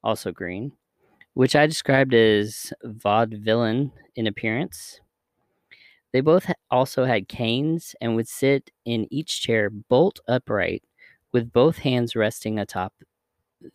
[0.03, 0.73] also green,
[1.35, 4.99] which I described as vaudevillian in appearance.
[6.11, 10.83] They both also had canes and would sit in each chair bolt upright
[11.37, 12.95] with both hands resting atop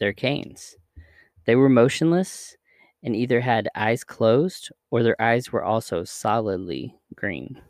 [0.00, 0.76] their canes.
[1.44, 2.56] They were motionless
[3.04, 7.62] and either had eyes closed or their eyes were also solidly green.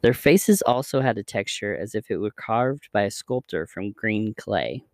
[0.00, 3.92] Their faces also had a texture as if it were carved by a sculptor from
[3.92, 4.84] green clay.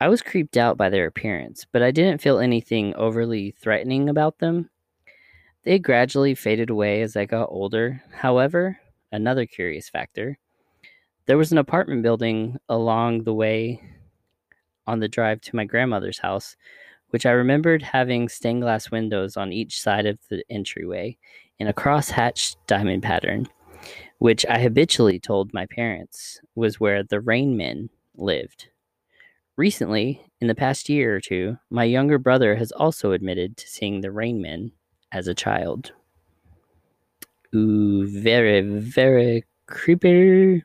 [0.00, 4.38] I was creeped out by their appearance, but I didn't feel anything overly threatening about
[4.38, 4.70] them.
[5.64, 8.02] They gradually faded away as I got older.
[8.10, 8.78] However,
[9.12, 10.38] another curious factor
[11.26, 13.82] there was an apartment building along the way
[14.86, 16.56] on the drive to my grandmother's house,
[17.08, 21.16] which I remembered having stained glass windows on each side of the entryway
[21.58, 23.46] in a cross-hatched diamond pattern,
[24.18, 28.68] which I habitually told my parents was where the rain men lived.
[29.56, 34.00] Recently, in the past year or two, my younger brother has also admitted to seeing
[34.00, 34.72] the rain men
[35.12, 35.92] as a child.
[37.54, 40.64] Ooh, very, very creepy.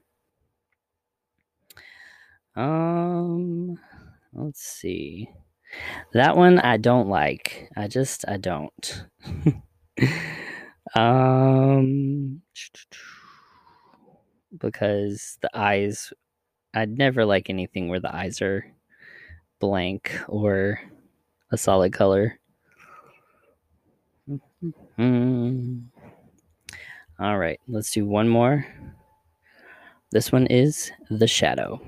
[2.59, 3.79] Um,
[4.33, 5.29] let's see.
[6.11, 7.69] That one I don't like.
[7.77, 9.05] I just I don't.
[10.95, 12.41] um
[14.57, 16.11] because the eyes
[16.73, 18.65] I'd never like anything where the eyes are
[19.59, 20.81] blank or
[21.51, 22.39] a solid color.
[24.61, 25.77] Mm-hmm.
[27.21, 28.65] All right, let's do one more.
[30.11, 31.79] This one is The Shadow.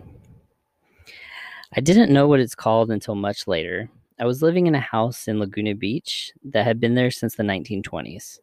[1.74, 3.89] I didn't know what it's called until much later.
[4.19, 7.43] I was living in a house in Laguna Beach that had been there since the
[7.43, 8.39] 1920s.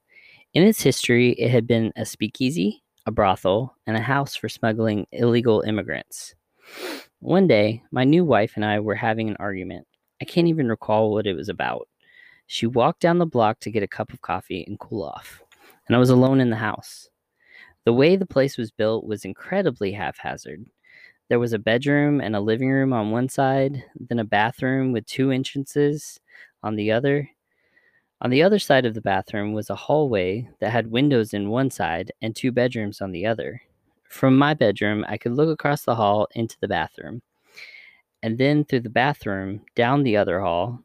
[0.54, 5.06] In its history, it had been a speakeasy, a brothel, and a house for smuggling
[5.12, 6.34] illegal immigrants.
[7.20, 9.86] One day, my new wife and I were having an argument.
[10.22, 11.86] I can't even recall what it was about.
[12.46, 15.42] She walked down the block to get a cup of coffee and cool off,
[15.86, 17.10] and I was alone in the house.
[17.84, 20.64] The way the place was built was incredibly haphazard.
[21.28, 25.04] There was a bedroom and a living room on one side, then a bathroom with
[25.04, 26.18] two entrances
[26.62, 27.28] on the other.
[28.20, 31.70] On the other side of the bathroom was a hallway that had windows in one
[31.70, 33.60] side and two bedrooms on the other.
[34.04, 37.20] From my bedroom, I could look across the hall into the bathroom.
[38.22, 40.80] And then through the bathroom, down the other hall,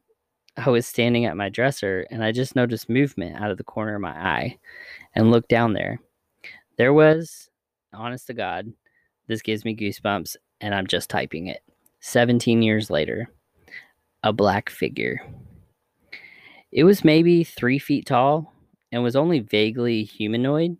[0.57, 3.95] I was standing at my dresser and I just noticed movement out of the corner
[3.95, 4.59] of my eye
[5.15, 5.99] and looked down there.
[6.77, 7.49] There was,
[7.93, 8.71] honest to God,
[9.27, 11.61] this gives me goosebumps, and I'm just typing it.
[12.01, 13.29] 17 years later,
[14.23, 15.21] a black figure.
[16.71, 18.53] It was maybe three feet tall
[18.91, 20.77] and was only vaguely humanoid.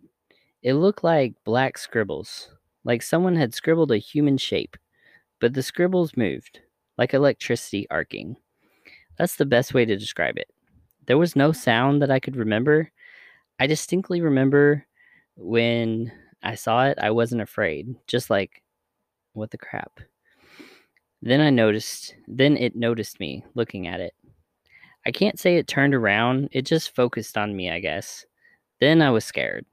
[0.62, 2.48] It looked like black scribbles,
[2.84, 4.76] like someone had scribbled a human shape,
[5.40, 6.60] but the scribbles moved,
[6.98, 8.36] like electricity arcing.
[9.18, 10.48] That's the best way to describe it.
[11.06, 12.90] There was no sound that I could remember.
[13.60, 14.86] I distinctly remember
[15.36, 16.12] when
[16.44, 18.62] I saw it, I wasn't afraid, just like,
[19.32, 19.98] what the crap.
[21.22, 24.12] Then I noticed, then it noticed me looking at it.
[25.06, 28.26] I can't say it turned around, it just focused on me, I guess.
[28.78, 29.64] Then I was scared.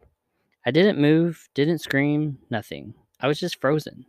[0.66, 2.94] I didn't move, didn't scream, nothing.
[3.20, 4.06] I was just frozen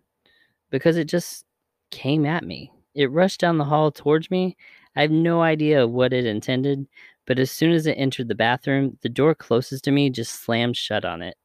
[0.70, 1.44] because it just
[1.90, 2.70] came at me.
[2.94, 4.56] It rushed down the hall towards me.
[4.94, 6.86] I have no idea what it intended,
[7.26, 10.76] but as soon as it entered the bathroom, the door closest to me just slammed
[10.76, 11.36] shut on it.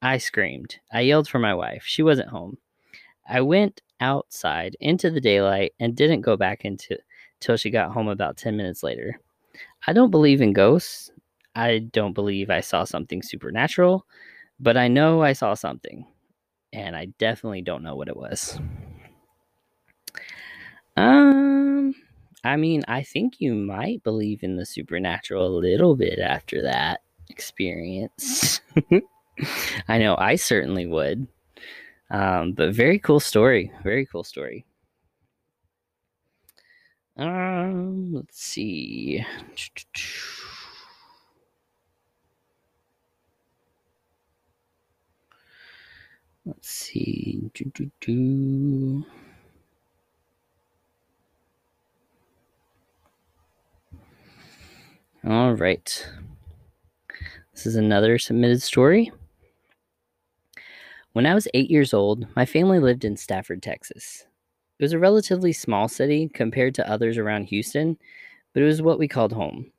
[0.00, 0.76] I screamed.
[0.92, 1.82] I yelled for my wife.
[1.84, 2.58] She wasn't home.
[3.28, 6.96] I went outside into the daylight and didn't go back into
[7.40, 9.20] till she got home about 10 minutes later.
[9.86, 11.10] I don't believe in ghosts.
[11.54, 14.06] I don't believe I saw something supernatural,
[14.60, 16.06] but I know I saw something.
[16.72, 18.58] And I definitely don't know what it was.
[20.96, 21.94] Um
[22.44, 27.00] I mean, I think you might believe in the supernatural a little bit after that
[27.28, 28.60] experience.
[29.88, 31.26] I know I certainly would.
[32.10, 33.70] Um, but very cool story.
[33.82, 34.64] Very cool story.
[37.16, 39.24] Um, let's see.
[46.46, 47.50] Let's see.
[47.52, 49.04] Do, do, do.
[55.26, 56.08] All right.
[57.52, 59.10] This is another submitted story.
[61.18, 64.24] When I was eight years old, my family lived in Stafford, Texas.
[64.78, 67.98] It was a relatively small city compared to others around Houston,
[68.54, 69.72] but it was what we called home.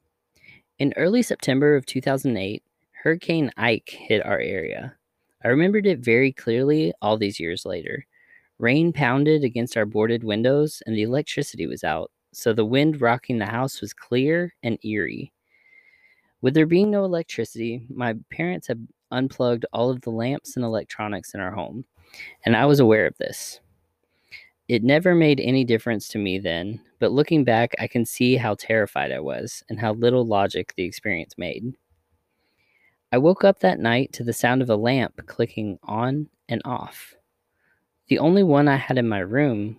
[0.79, 2.61] In early September of 2008,
[2.91, 4.95] Hurricane Ike hit our area.
[5.41, 8.05] I remembered it very clearly all these years later.
[8.57, 13.37] Rain pounded against our boarded windows, and the electricity was out, so the wind rocking
[13.37, 15.31] the house was clear and eerie.
[16.41, 21.33] With there being no electricity, my parents had unplugged all of the lamps and electronics
[21.33, 21.85] in our home,
[22.45, 23.59] and I was aware of this.
[24.67, 28.55] It never made any difference to me then, but looking back, I can see how
[28.55, 31.73] terrified I was and how little logic the experience made.
[33.11, 37.15] I woke up that night to the sound of a lamp clicking on and off.
[38.07, 39.77] The only one I had in my room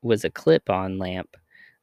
[0.00, 1.36] was a clip on lamp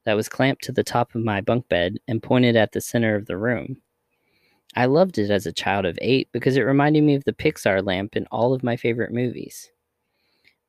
[0.06, 3.16] that was clamped to the top of my bunk bed and pointed at the center
[3.16, 3.80] of the room.
[4.76, 7.86] I loved it as a child of eight because it reminded me of the Pixar
[7.86, 9.72] lamp in all of my favorite movies.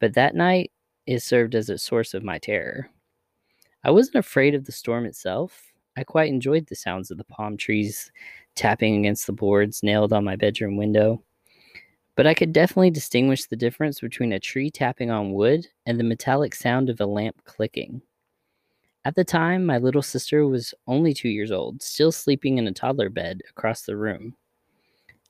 [0.01, 0.73] But that night,
[1.07, 2.89] it served as a source of my terror.
[3.85, 5.73] I wasn't afraid of the storm itself.
[5.97, 8.11] I quite enjoyed the sounds of the palm trees
[8.55, 11.23] tapping against the boards nailed on my bedroom window.
[12.17, 16.05] But I could definitely distinguish the difference between a tree tapping on wood and the
[16.05, 18.03] metallic sound of a lamp clicking.
[19.05, 22.73] At the time, my little sister was only two years old, still sleeping in a
[22.73, 24.35] toddler bed across the room.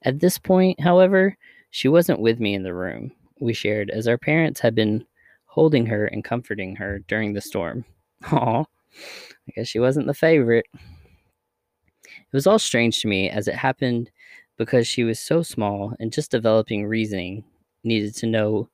[0.03, 1.37] At this point, however,
[1.71, 5.05] she wasn't with me in the room we shared, as our parents had been
[5.47, 7.85] holding her and comforting her during the storm.
[8.33, 10.67] Aw, I guess she wasn't the favorite.
[10.75, 14.11] It was all strange to me as it happened
[14.57, 17.45] because she was so small and just developing reasoning
[17.83, 18.69] needed to know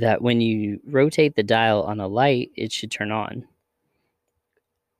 [0.00, 3.46] that when you rotate the dial on a light, it should turn on.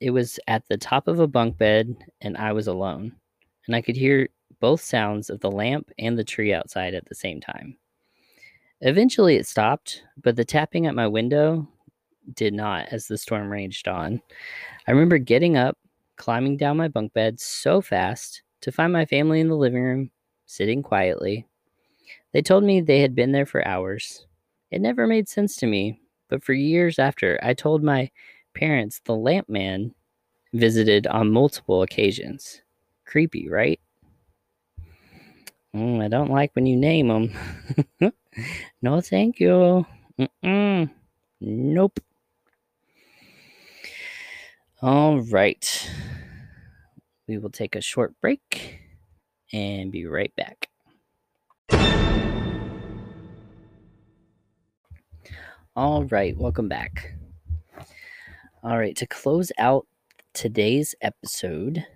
[0.00, 3.12] It was at the top of a bunk bed, and I was alone,
[3.66, 4.28] and I could hear
[4.60, 7.76] both sounds of the lamp and the tree outside at the same time.
[8.80, 11.68] Eventually, it stopped, but the tapping at my window
[12.34, 14.20] did not as the storm raged on.
[14.86, 15.78] I remember getting up,
[16.16, 20.10] climbing down my bunk bed so fast to find my family in the living room,
[20.46, 21.46] sitting quietly.
[22.32, 24.26] They told me they had been there for hours,
[24.72, 26.00] it never made sense to me,
[26.30, 28.10] but for years after, I told my
[28.54, 29.94] parents the lamp man
[30.54, 32.62] visited on multiple occasions.
[33.04, 33.78] Creepy, right?
[35.76, 38.12] Mm, I don't like when you name them.
[38.82, 39.84] no, thank you.
[40.18, 40.90] Mm-mm.
[41.42, 42.00] Nope.
[44.80, 45.90] All right.
[47.28, 48.80] We will take a short break
[49.52, 50.71] and be right back.
[55.74, 57.14] All right, welcome back.
[58.62, 59.86] All right, to close out
[60.34, 61.86] today's episode,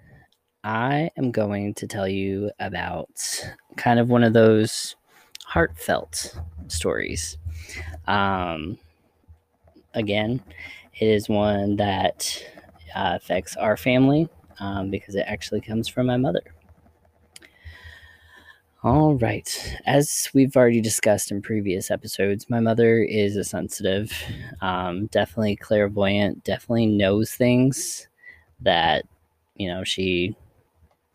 [0.65, 3.11] I am going to tell you about
[3.77, 4.97] kind of one of those
[5.45, 7.37] heartfelt stories.
[8.07, 8.79] Um,
[9.93, 10.43] again,
[10.99, 12.43] it is one that
[12.95, 14.27] uh, affects our family
[14.59, 16.43] um, because it actually comes from my mother.
[18.87, 19.77] All right.
[19.85, 24.13] As we've already discussed in previous episodes, my mother is a sensitive,
[24.61, 28.07] um, definitely clairvoyant, definitely knows things
[28.61, 29.05] that,
[29.57, 30.37] you know, she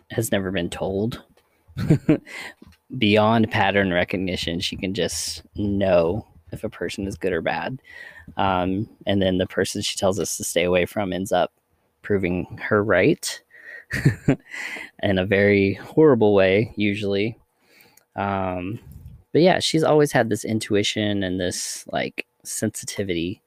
[0.09, 1.23] has never been told.
[2.97, 7.81] Beyond pattern recognition, she can just know if a person is good or bad.
[8.35, 11.53] Um, and then the person she tells us to stay away from ends up
[12.01, 13.41] proving her right
[15.01, 17.37] in a very horrible way, usually.
[18.21, 18.79] Um,
[19.31, 23.41] but yeah, she's always had this intuition and this like sensitivity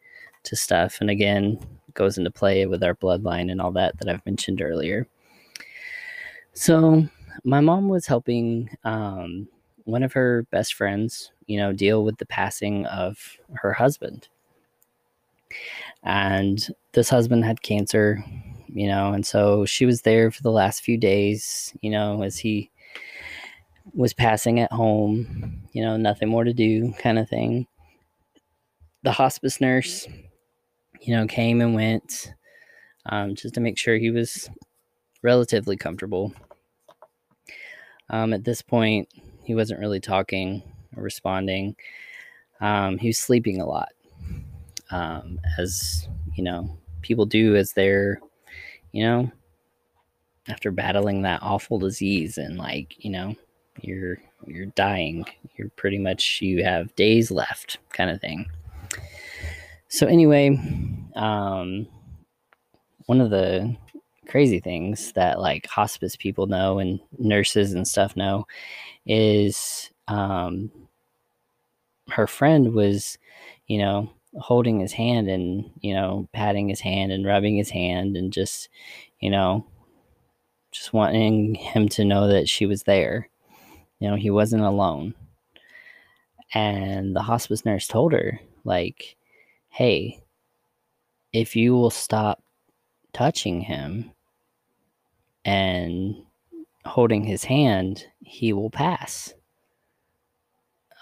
[0.45, 0.99] to stuff.
[1.01, 1.59] And again,
[1.95, 5.07] goes into play with our bloodline and all that that I've mentioned earlier.
[6.55, 7.07] So
[7.45, 9.49] my mom was helping um,
[9.85, 14.29] one of her best friends, you know, deal with the passing of her husband.
[16.03, 18.25] And this husband had cancer,
[18.68, 22.39] you know, and so she was there for the last few days, you know, as
[22.39, 22.70] he
[23.93, 27.66] was passing at home, you know, nothing more to do kind of thing.
[29.03, 30.07] The hospice nurse,
[31.01, 32.32] you know, came and went
[33.07, 34.49] um, just to make sure he was
[35.22, 36.32] relatively comfortable.
[38.11, 39.09] Um, at this point,
[39.45, 40.62] he wasn't really talking
[40.97, 41.76] or responding.
[42.61, 43.91] Um, he was sleeping a lot,
[44.91, 48.20] um, as you know, people do as they're,
[48.93, 49.30] you know,
[50.49, 53.35] after battling that awful disease and like, you know,
[53.81, 55.25] you're you're dying.
[55.57, 58.47] You're pretty much you have days left, kind of thing.
[59.89, 60.59] So anyway,
[61.14, 61.87] um,
[63.07, 63.77] one of the
[64.27, 68.47] crazy things that like hospice people know and nurses and stuff know
[69.07, 70.70] is um,
[72.11, 73.18] her friend was,
[73.66, 74.11] you know,
[74.41, 78.68] holding his hand and you know patting his hand and rubbing his hand and just
[79.20, 79.64] you know
[80.72, 83.29] just wanting him to know that she was there
[84.05, 85.15] you know, he wasn't alone.
[86.53, 89.17] And the hospice nurse told her, like,
[89.71, 90.23] hey,
[91.33, 92.43] if you will stop
[93.15, 94.11] touching him
[95.47, 96.17] and
[96.85, 99.33] holding his hand, he will pass.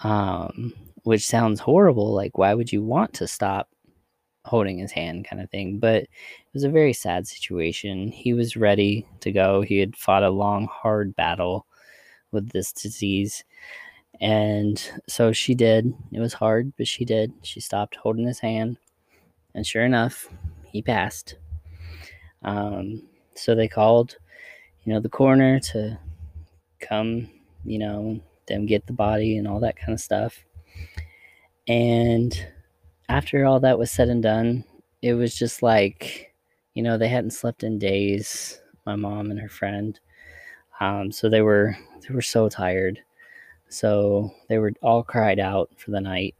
[0.01, 0.73] Um,
[1.03, 2.13] which sounds horrible.
[2.13, 3.67] Like, why would you want to stop
[4.45, 5.77] holding his hand, kind of thing?
[5.77, 6.09] But it
[6.53, 8.07] was a very sad situation.
[8.07, 9.59] He was ready to go.
[9.59, 11.67] He had fought a long, hard battle
[12.33, 13.43] with this disease.
[14.19, 15.93] And so she did.
[16.11, 17.33] It was hard, but she did.
[17.41, 18.77] She stopped holding his hand.
[19.55, 20.27] And sure enough,
[20.65, 21.35] he passed.
[22.43, 23.03] Um,
[23.35, 24.17] so they called,
[24.83, 25.97] you know, the coroner to
[26.79, 27.29] come,
[27.63, 30.43] you know, them get the body and all that kind of stuff.
[31.67, 32.47] And
[33.09, 34.65] after all that was said and done,
[35.01, 36.33] it was just like,
[36.73, 39.99] you know, they hadn't slept in days, my mom and her friend.
[40.83, 42.99] Um, so they were they were so tired.
[43.69, 46.35] So they were all cried out for the night.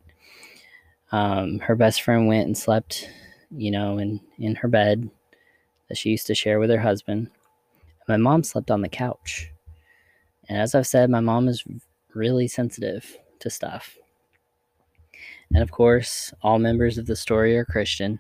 [1.14, 3.10] Um, her best friend went and slept,
[3.52, 5.10] you know, in, in her bed
[5.88, 7.30] that she used to share with her husband.
[8.10, 9.50] My mom slept on the couch.
[10.50, 11.64] And as I've said, my mom is
[12.14, 13.98] really sensitive to stuff.
[15.54, 18.20] And of course, all members of the story are Christian,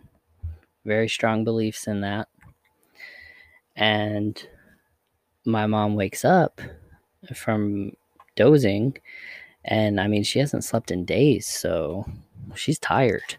[0.85, 2.29] very strong beliefs in that.
[3.75, 4.47] And
[5.45, 6.61] my mom wakes up
[7.35, 7.93] from
[8.35, 8.97] dozing
[9.65, 12.05] and I mean she hasn't slept in days, so
[12.55, 13.37] she's tired.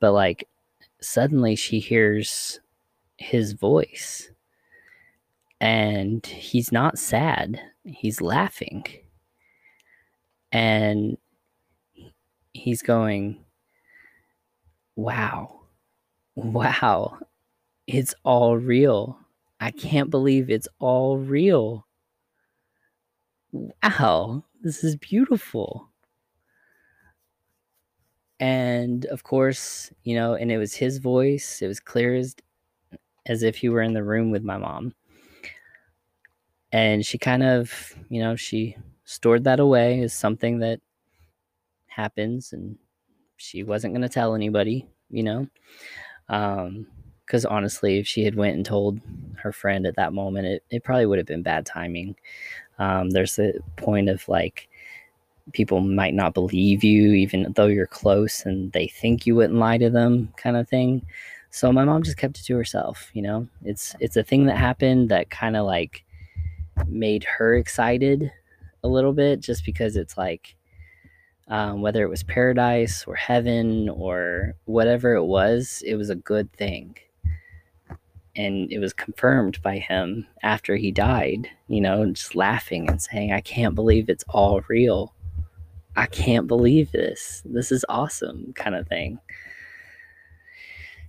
[0.00, 0.48] But like
[1.00, 2.60] suddenly she hears
[3.16, 4.30] his voice
[5.60, 8.84] and he's not sad, he's laughing.
[10.52, 11.18] And
[12.52, 13.44] he's going,
[14.96, 15.60] Wow,
[16.34, 17.18] wow,
[17.86, 19.18] it's all real.
[19.60, 21.88] I can't believe it's all real
[23.52, 25.88] wow, this is beautiful.
[28.40, 31.60] And of course, you know, and it was his voice.
[31.60, 32.36] It was clear as
[33.26, 34.94] as if he were in the room with my mom.
[36.72, 40.80] And she kind of, you know, she stored that away as something that
[41.86, 42.76] happens and
[43.36, 45.48] she wasn't going to tell anybody, you know.
[46.28, 46.86] Um
[47.28, 48.98] because honestly, if she had went and told
[49.36, 52.16] her friend at that moment, it, it probably would have been bad timing.
[52.78, 54.66] Um, there's the point of like
[55.52, 59.76] people might not believe you, even though you're close and they think you wouldn't lie
[59.76, 61.04] to them, kind of thing.
[61.50, 63.10] So my mom just kept it to herself.
[63.12, 66.04] You know, it's it's a thing that happened that kind of like
[66.86, 68.32] made her excited
[68.82, 70.56] a little bit, just because it's like
[71.48, 76.50] um, whether it was paradise or heaven or whatever it was, it was a good
[76.54, 76.96] thing.
[78.36, 83.32] And it was confirmed by him after he died, you know, just laughing and saying,
[83.32, 85.14] I can't believe it's all real.
[85.96, 87.42] I can't believe this.
[87.44, 89.18] This is awesome, kind of thing.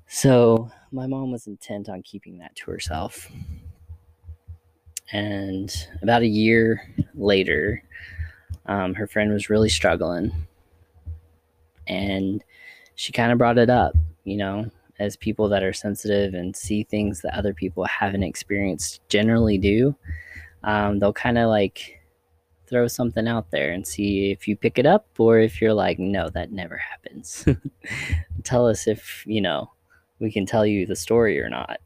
[0.08, 3.30] So, my mom was intent on keeping that to herself.
[5.12, 6.82] And about a year
[7.14, 7.84] later,
[8.66, 10.32] um, her friend was really struggling.
[11.88, 12.44] And
[12.96, 14.70] she kind of brought it up, you know,
[15.00, 19.96] as people that are sensitive and see things that other people haven't experienced generally do,
[20.64, 22.00] um, they'll kind of like
[22.68, 25.98] throw something out there and see if you pick it up or if you're like,
[25.98, 27.46] no, that never happens.
[28.44, 29.72] tell us if, you know,
[30.20, 31.80] we can tell you the story or not.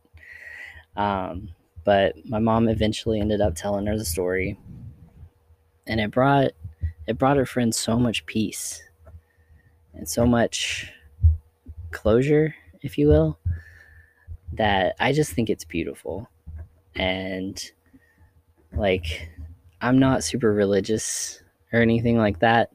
[0.98, 1.50] Um,
[1.84, 4.58] but my mom eventually ended up telling her the story
[5.88, 6.52] and it brought
[7.08, 8.82] it brought her friend so much peace
[9.94, 10.92] and so much
[11.92, 13.40] closure if you will,
[14.54, 16.30] that I just think it's beautiful.
[16.96, 17.60] And
[18.74, 19.30] like,
[19.82, 22.72] I'm not super religious or anything like that,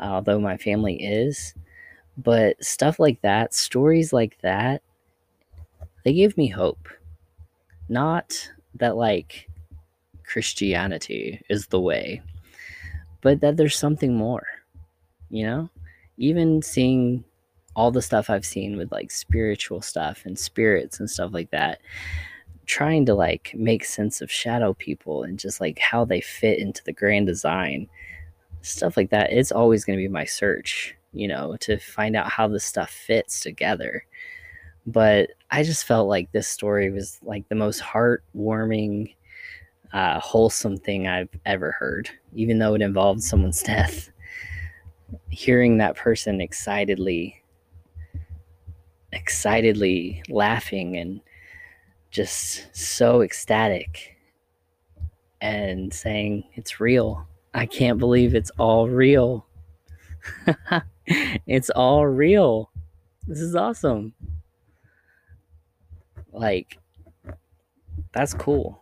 [0.00, 1.54] although my family is.
[2.16, 4.82] But stuff like that, stories like that,
[6.04, 6.88] they give me hope.
[7.88, 9.48] Not that, like,
[10.24, 12.22] Christianity is the way,
[13.20, 14.46] but that there's something more,
[15.30, 15.70] you know?
[16.18, 17.24] Even seeing
[17.76, 21.80] all the stuff I've seen with like spiritual stuff and spirits and stuff like that,
[22.66, 26.82] trying to like make sense of shadow people and just like how they fit into
[26.84, 27.88] the grand design,
[28.62, 32.30] stuff like that, it's always going to be my search, you know, to find out
[32.30, 34.04] how this stuff fits together.
[34.86, 39.14] But I just felt like this story was like the most heartwarming,
[39.92, 44.10] uh, wholesome thing I've ever heard, even though it involved someone's death.
[45.28, 47.43] Hearing that person excitedly
[49.14, 51.20] excitedly laughing and
[52.10, 54.16] just so ecstatic
[55.40, 57.26] and saying, It's real.
[57.54, 59.46] I can't believe it's all real.
[61.06, 62.70] it's all real.
[63.26, 64.12] This is awesome.
[66.32, 66.78] Like,
[68.12, 68.80] that's cool.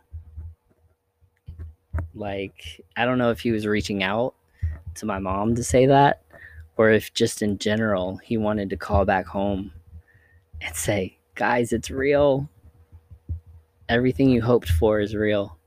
[2.14, 4.34] Like, I don't know if he was reaching out
[4.94, 6.22] to my mom to say that,
[6.76, 9.72] or if just in general he wanted to call back home
[10.64, 12.48] and say, guys, it's real.
[13.88, 15.58] Everything you hoped for is real.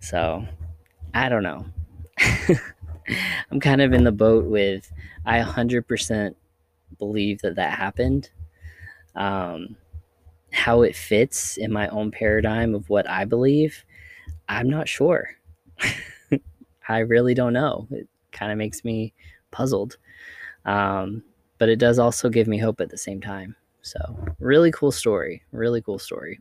[0.00, 0.46] So,
[1.14, 1.66] I don't know.
[3.50, 4.90] I'm kind of in the boat with
[5.24, 6.34] I 100%
[6.98, 8.30] believe that that happened.
[9.14, 9.76] Um,
[10.52, 13.84] how it fits in my own paradigm of what I believe,
[14.48, 15.30] I'm not sure.
[16.88, 17.86] I really don't know.
[17.90, 19.12] It kind of makes me
[19.50, 19.98] puzzled.
[20.64, 21.22] Um,
[21.58, 23.56] but it does also give me hope at the same time.
[23.82, 23.98] So,
[24.40, 25.42] really cool story.
[25.52, 26.40] Really cool story.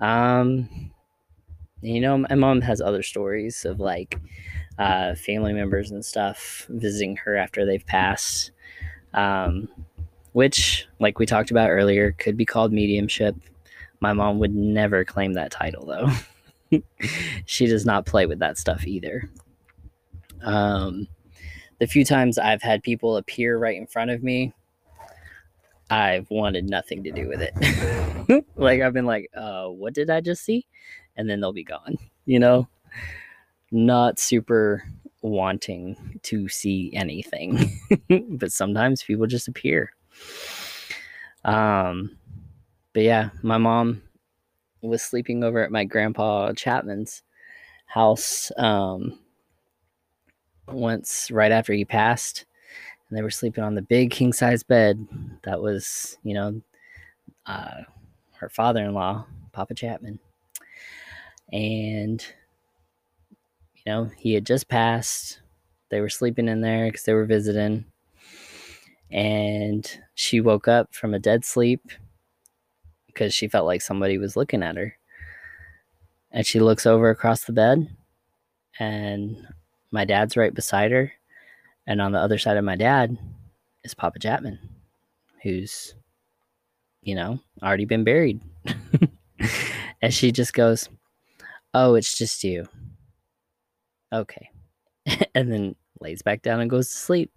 [0.00, 0.90] Um,
[1.82, 4.18] you know, my mom has other stories of like
[4.78, 8.52] uh, family members and stuff visiting her after they've passed,
[9.14, 9.68] um,
[10.32, 13.36] which, like we talked about earlier, could be called mediumship.
[14.00, 16.80] My mom would never claim that title, though.
[17.44, 19.28] she does not play with that stuff either.
[20.42, 21.06] Um,
[21.82, 24.52] the few times I've had people appear right in front of me,
[25.90, 28.44] I've wanted nothing to do with it.
[28.54, 30.64] like I've been like, uh, what did I just see?
[31.16, 32.68] And then they'll be gone, you know?
[33.72, 34.84] Not super
[35.22, 37.80] wanting to see anything.
[38.30, 39.92] but sometimes people just appear.
[41.44, 42.16] Um
[42.92, 44.02] but yeah, my mom
[44.82, 47.24] was sleeping over at my grandpa Chapman's
[47.86, 49.18] house um
[50.72, 52.44] once right after he passed
[53.08, 55.06] and they were sleeping on the big king size bed
[55.44, 56.60] that was you know
[57.46, 57.82] uh,
[58.34, 60.18] her father-in-law papa chapman.
[61.52, 62.24] And
[63.74, 65.40] you know he had just passed.
[65.90, 67.84] They were sleeping in there because they were visiting.
[69.10, 71.90] And she woke up from a dead sleep
[73.06, 74.96] because she felt like somebody was looking at her.
[76.30, 77.94] And she looks over across the bed
[78.78, 79.46] and
[79.92, 81.12] my dad's right beside her,
[81.86, 83.16] and on the other side of my dad
[83.84, 84.58] is Papa Chapman,
[85.42, 85.94] who's,
[87.02, 88.40] you know, already been buried.
[90.02, 90.88] and she just goes,
[91.74, 92.66] Oh, it's just you.
[94.12, 94.50] Okay.
[95.34, 97.30] and then lays back down and goes to sleep.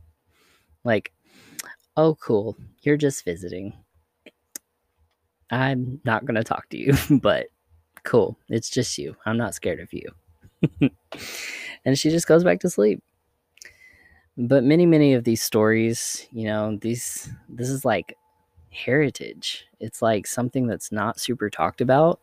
[0.83, 1.11] Like,
[1.95, 2.57] oh, cool.
[2.81, 3.73] You're just visiting.
[5.49, 7.47] I'm not going to talk to you, but
[8.03, 8.37] cool.
[8.49, 9.15] It's just you.
[9.25, 10.09] I'm not scared of you.
[11.85, 13.01] And she just goes back to sleep.
[14.37, 18.17] But many, many of these stories, you know, these this is like
[18.71, 19.65] heritage.
[19.79, 22.19] It's like something that's not super talked about.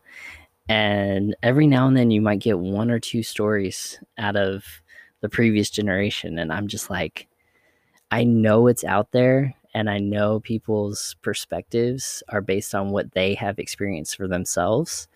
[0.68, 4.64] And every now and then you might get one or two stories out of
[5.20, 6.38] the previous generation.
[6.38, 7.28] And I'm just like,
[8.10, 13.34] I know it's out there and I know people's perspectives are based on what they
[13.34, 15.08] have experienced for themselves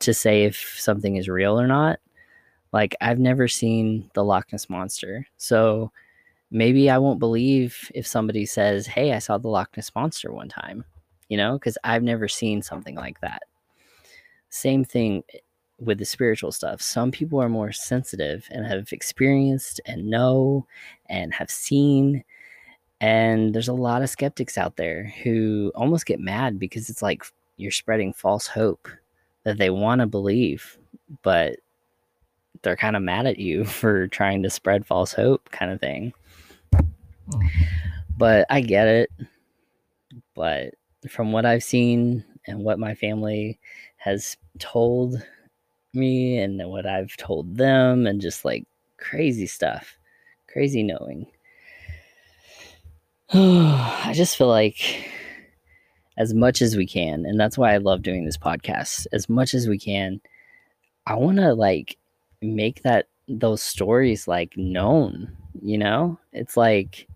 [0.00, 1.98] to say if something is real or not.
[2.72, 5.26] Like, I've never seen the Loch Ness Monster.
[5.36, 5.90] So
[6.50, 10.48] maybe I won't believe if somebody says, Hey, I saw the Loch Ness Monster one
[10.48, 10.84] time,
[11.28, 13.42] you know, because I've never seen something like that.
[14.48, 15.22] Same thing
[15.78, 16.80] with the spiritual stuff.
[16.80, 20.66] Some people are more sensitive and have experienced and know
[21.06, 22.24] and have seen.
[23.00, 27.24] And there's a lot of skeptics out there who almost get mad because it's like
[27.58, 28.88] you're spreading false hope
[29.44, 30.78] that they want to believe,
[31.22, 31.56] but
[32.62, 36.12] they're kind of mad at you for trying to spread false hope, kind of thing.
[38.16, 39.10] But I get it.
[40.34, 40.74] But
[41.08, 43.58] from what I've seen and what my family
[43.96, 45.22] has told
[45.92, 48.64] me and what I've told them and just like
[48.98, 49.98] crazy stuff.
[50.48, 51.26] Crazy knowing.
[53.32, 55.10] I just feel like
[56.16, 59.52] as much as we can, and that's why I love doing this podcast, as much
[59.52, 60.20] as we can,
[61.06, 61.98] I want to like
[62.42, 66.18] make that those stories like known, you know?
[66.32, 67.08] It's like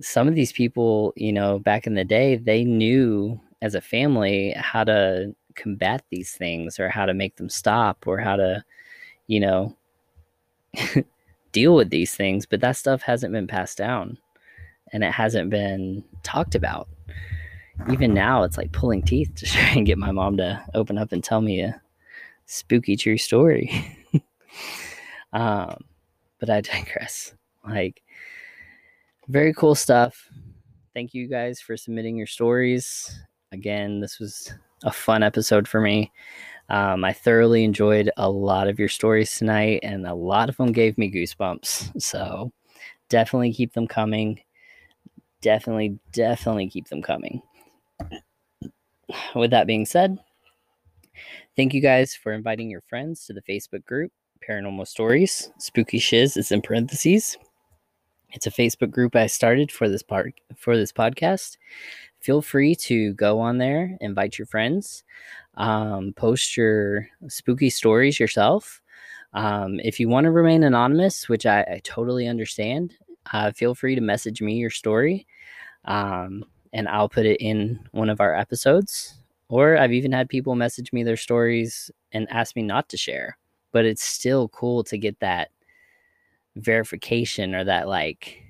[0.00, 4.54] some of these people, you know, back in the day, they knew as a family
[4.56, 8.62] how to combat these things or how to make them stop or how to,
[9.26, 9.76] you know,
[11.52, 12.44] deal with these things.
[12.46, 14.18] But that stuff hasn't been passed down
[14.92, 16.88] and it hasn't been talked about.
[17.90, 21.12] Even now, it's like pulling teeth to try and get my mom to open up
[21.12, 21.72] and tell me
[22.46, 23.70] spooky true story.
[25.32, 25.76] um,
[26.38, 27.34] but I digress.
[27.66, 28.02] Like,
[29.28, 30.28] very cool stuff.
[30.94, 33.20] Thank you guys for submitting your stories.
[33.52, 34.52] Again, this was
[34.84, 36.12] a fun episode for me.
[36.68, 40.72] Um, I thoroughly enjoyed a lot of your stories tonight, and a lot of them
[40.72, 42.00] gave me goosebumps.
[42.00, 42.52] So
[43.08, 44.40] definitely keep them coming.
[45.42, 47.40] Definitely, definitely keep them coming.
[49.34, 50.18] With that being said,
[51.56, 54.12] thank you guys for inviting your friends to the Facebook group
[54.48, 55.50] Paranormal Stories.
[55.58, 57.36] Spooky Shiz is in parentheses.
[58.30, 61.56] It's a Facebook group I started for this part for this podcast
[62.26, 65.04] feel free to go on there, invite your friends,
[65.54, 68.82] um, post your spooky stories yourself.
[69.32, 72.94] Um, if you want to remain anonymous, which I, I totally understand,
[73.32, 75.24] uh, feel free to message me your story
[75.84, 79.20] um, and I'll put it in one of our episodes.
[79.48, 83.38] Or I've even had people message me their stories and ask me not to share,
[83.72, 85.50] but it's still cool to get that
[86.56, 88.42] verification or that like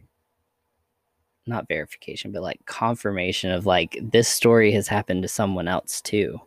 [1.47, 6.41] not verification, but like confirmation of like this story has happened to someone else too,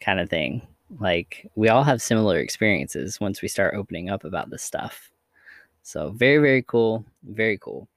[0.00, 0.66] kind of thing.
[1.00, 5.10] Like we all have similar experiences once we start opening up about this stuff.
[5.82, 7.04] So very, very cool.
[7.22, 7.88] Very cool.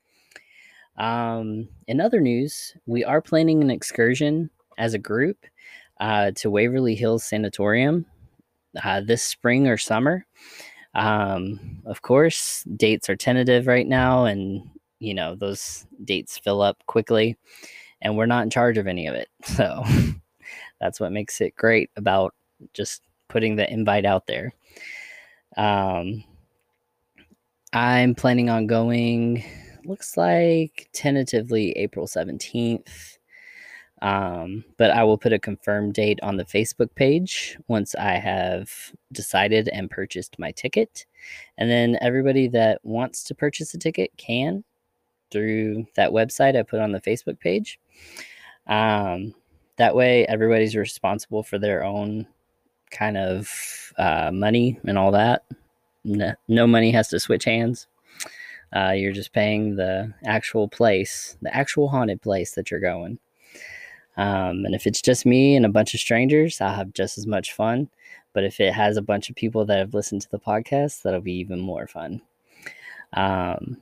[0.98, 5.46] Um, in other news, we are planning an excursion as a group
[6.00, 8.06] uh, to Waverly Hills Sanatorium
[8.84, 10.26] uh, this spring or summer.
[10.96, 16.78] Um, of course, dates are tentative right now, and you know those dates fill up
[16.88, 17.38] quickly
[18.02, 19.30] and we're not in charge of any of it.
[19.46, 19.84] So
[20.82, 22.34] that's what makes it great about
[22.74, 24.54] just putting the invite out there.
[25.58, 26.24] Um
[27.74, 29.44] i'm planning on going
[29.86, 33.17] looks like tentatively april 17th
[34.02, 38.72] um, but I will put a confirmed date on the Facebook page once I have
[39.12, 41.06] decided and purchased my ticket.
[41.58, 44.64] And then everybody that wants to purchase a ticket can
[45.32, 47.80] through that website I put on the Facebook page.
[48.68, 49.34] Um,
[49.78, 52.28] that way, everybody's responsible for their own
[52.92, 55.44] kind of uh, money and all that.
[56.04, 57.88] No, no, money has to switch hands.
[58.76, 63.18] Uh, you're just paying the actual place, the actual haunted place that you're going.
[64.18, 67.28] Um, and if it's just me and a bunch of strangers, I'll have just as
[67.28, 67.90] much fun.
[68.34, 71.22] But if it has a bunch of people that have listened to the podcast, that'll
[71.22, 72.22] be even more fun.
[73.14, 73.78] Um,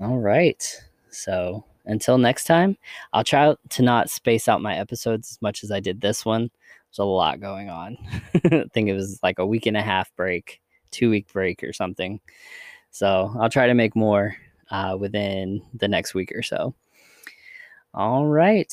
[0.00, 0.64] all right.
[1.10, 2.76] So until next time,
[3.12, 6.50] I'll try to not space out my episodes as much as I did this one.
[6.90, 7.96] There's a lot going on.
[8.34, 10.60] I think it was like a week and a half break,
[10.90, 12.20] two week break or something.
[12.90, 14.36] So I'll try to make more
[14.70, 16.74] uh, within the next week or so.
[17.94, 18.72] All right.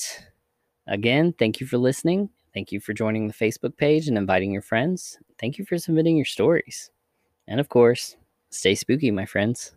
[0.90, 2.30] Again, thank you for listening.
[2.52, 5.20] Thank you for joining the Facebook page and inviting your friends.
[5.40, 6.90] Thank you for submitting your stories.
[7.48, 8.16] And of course,
[8.50, 9.76] stay spooky, my friends.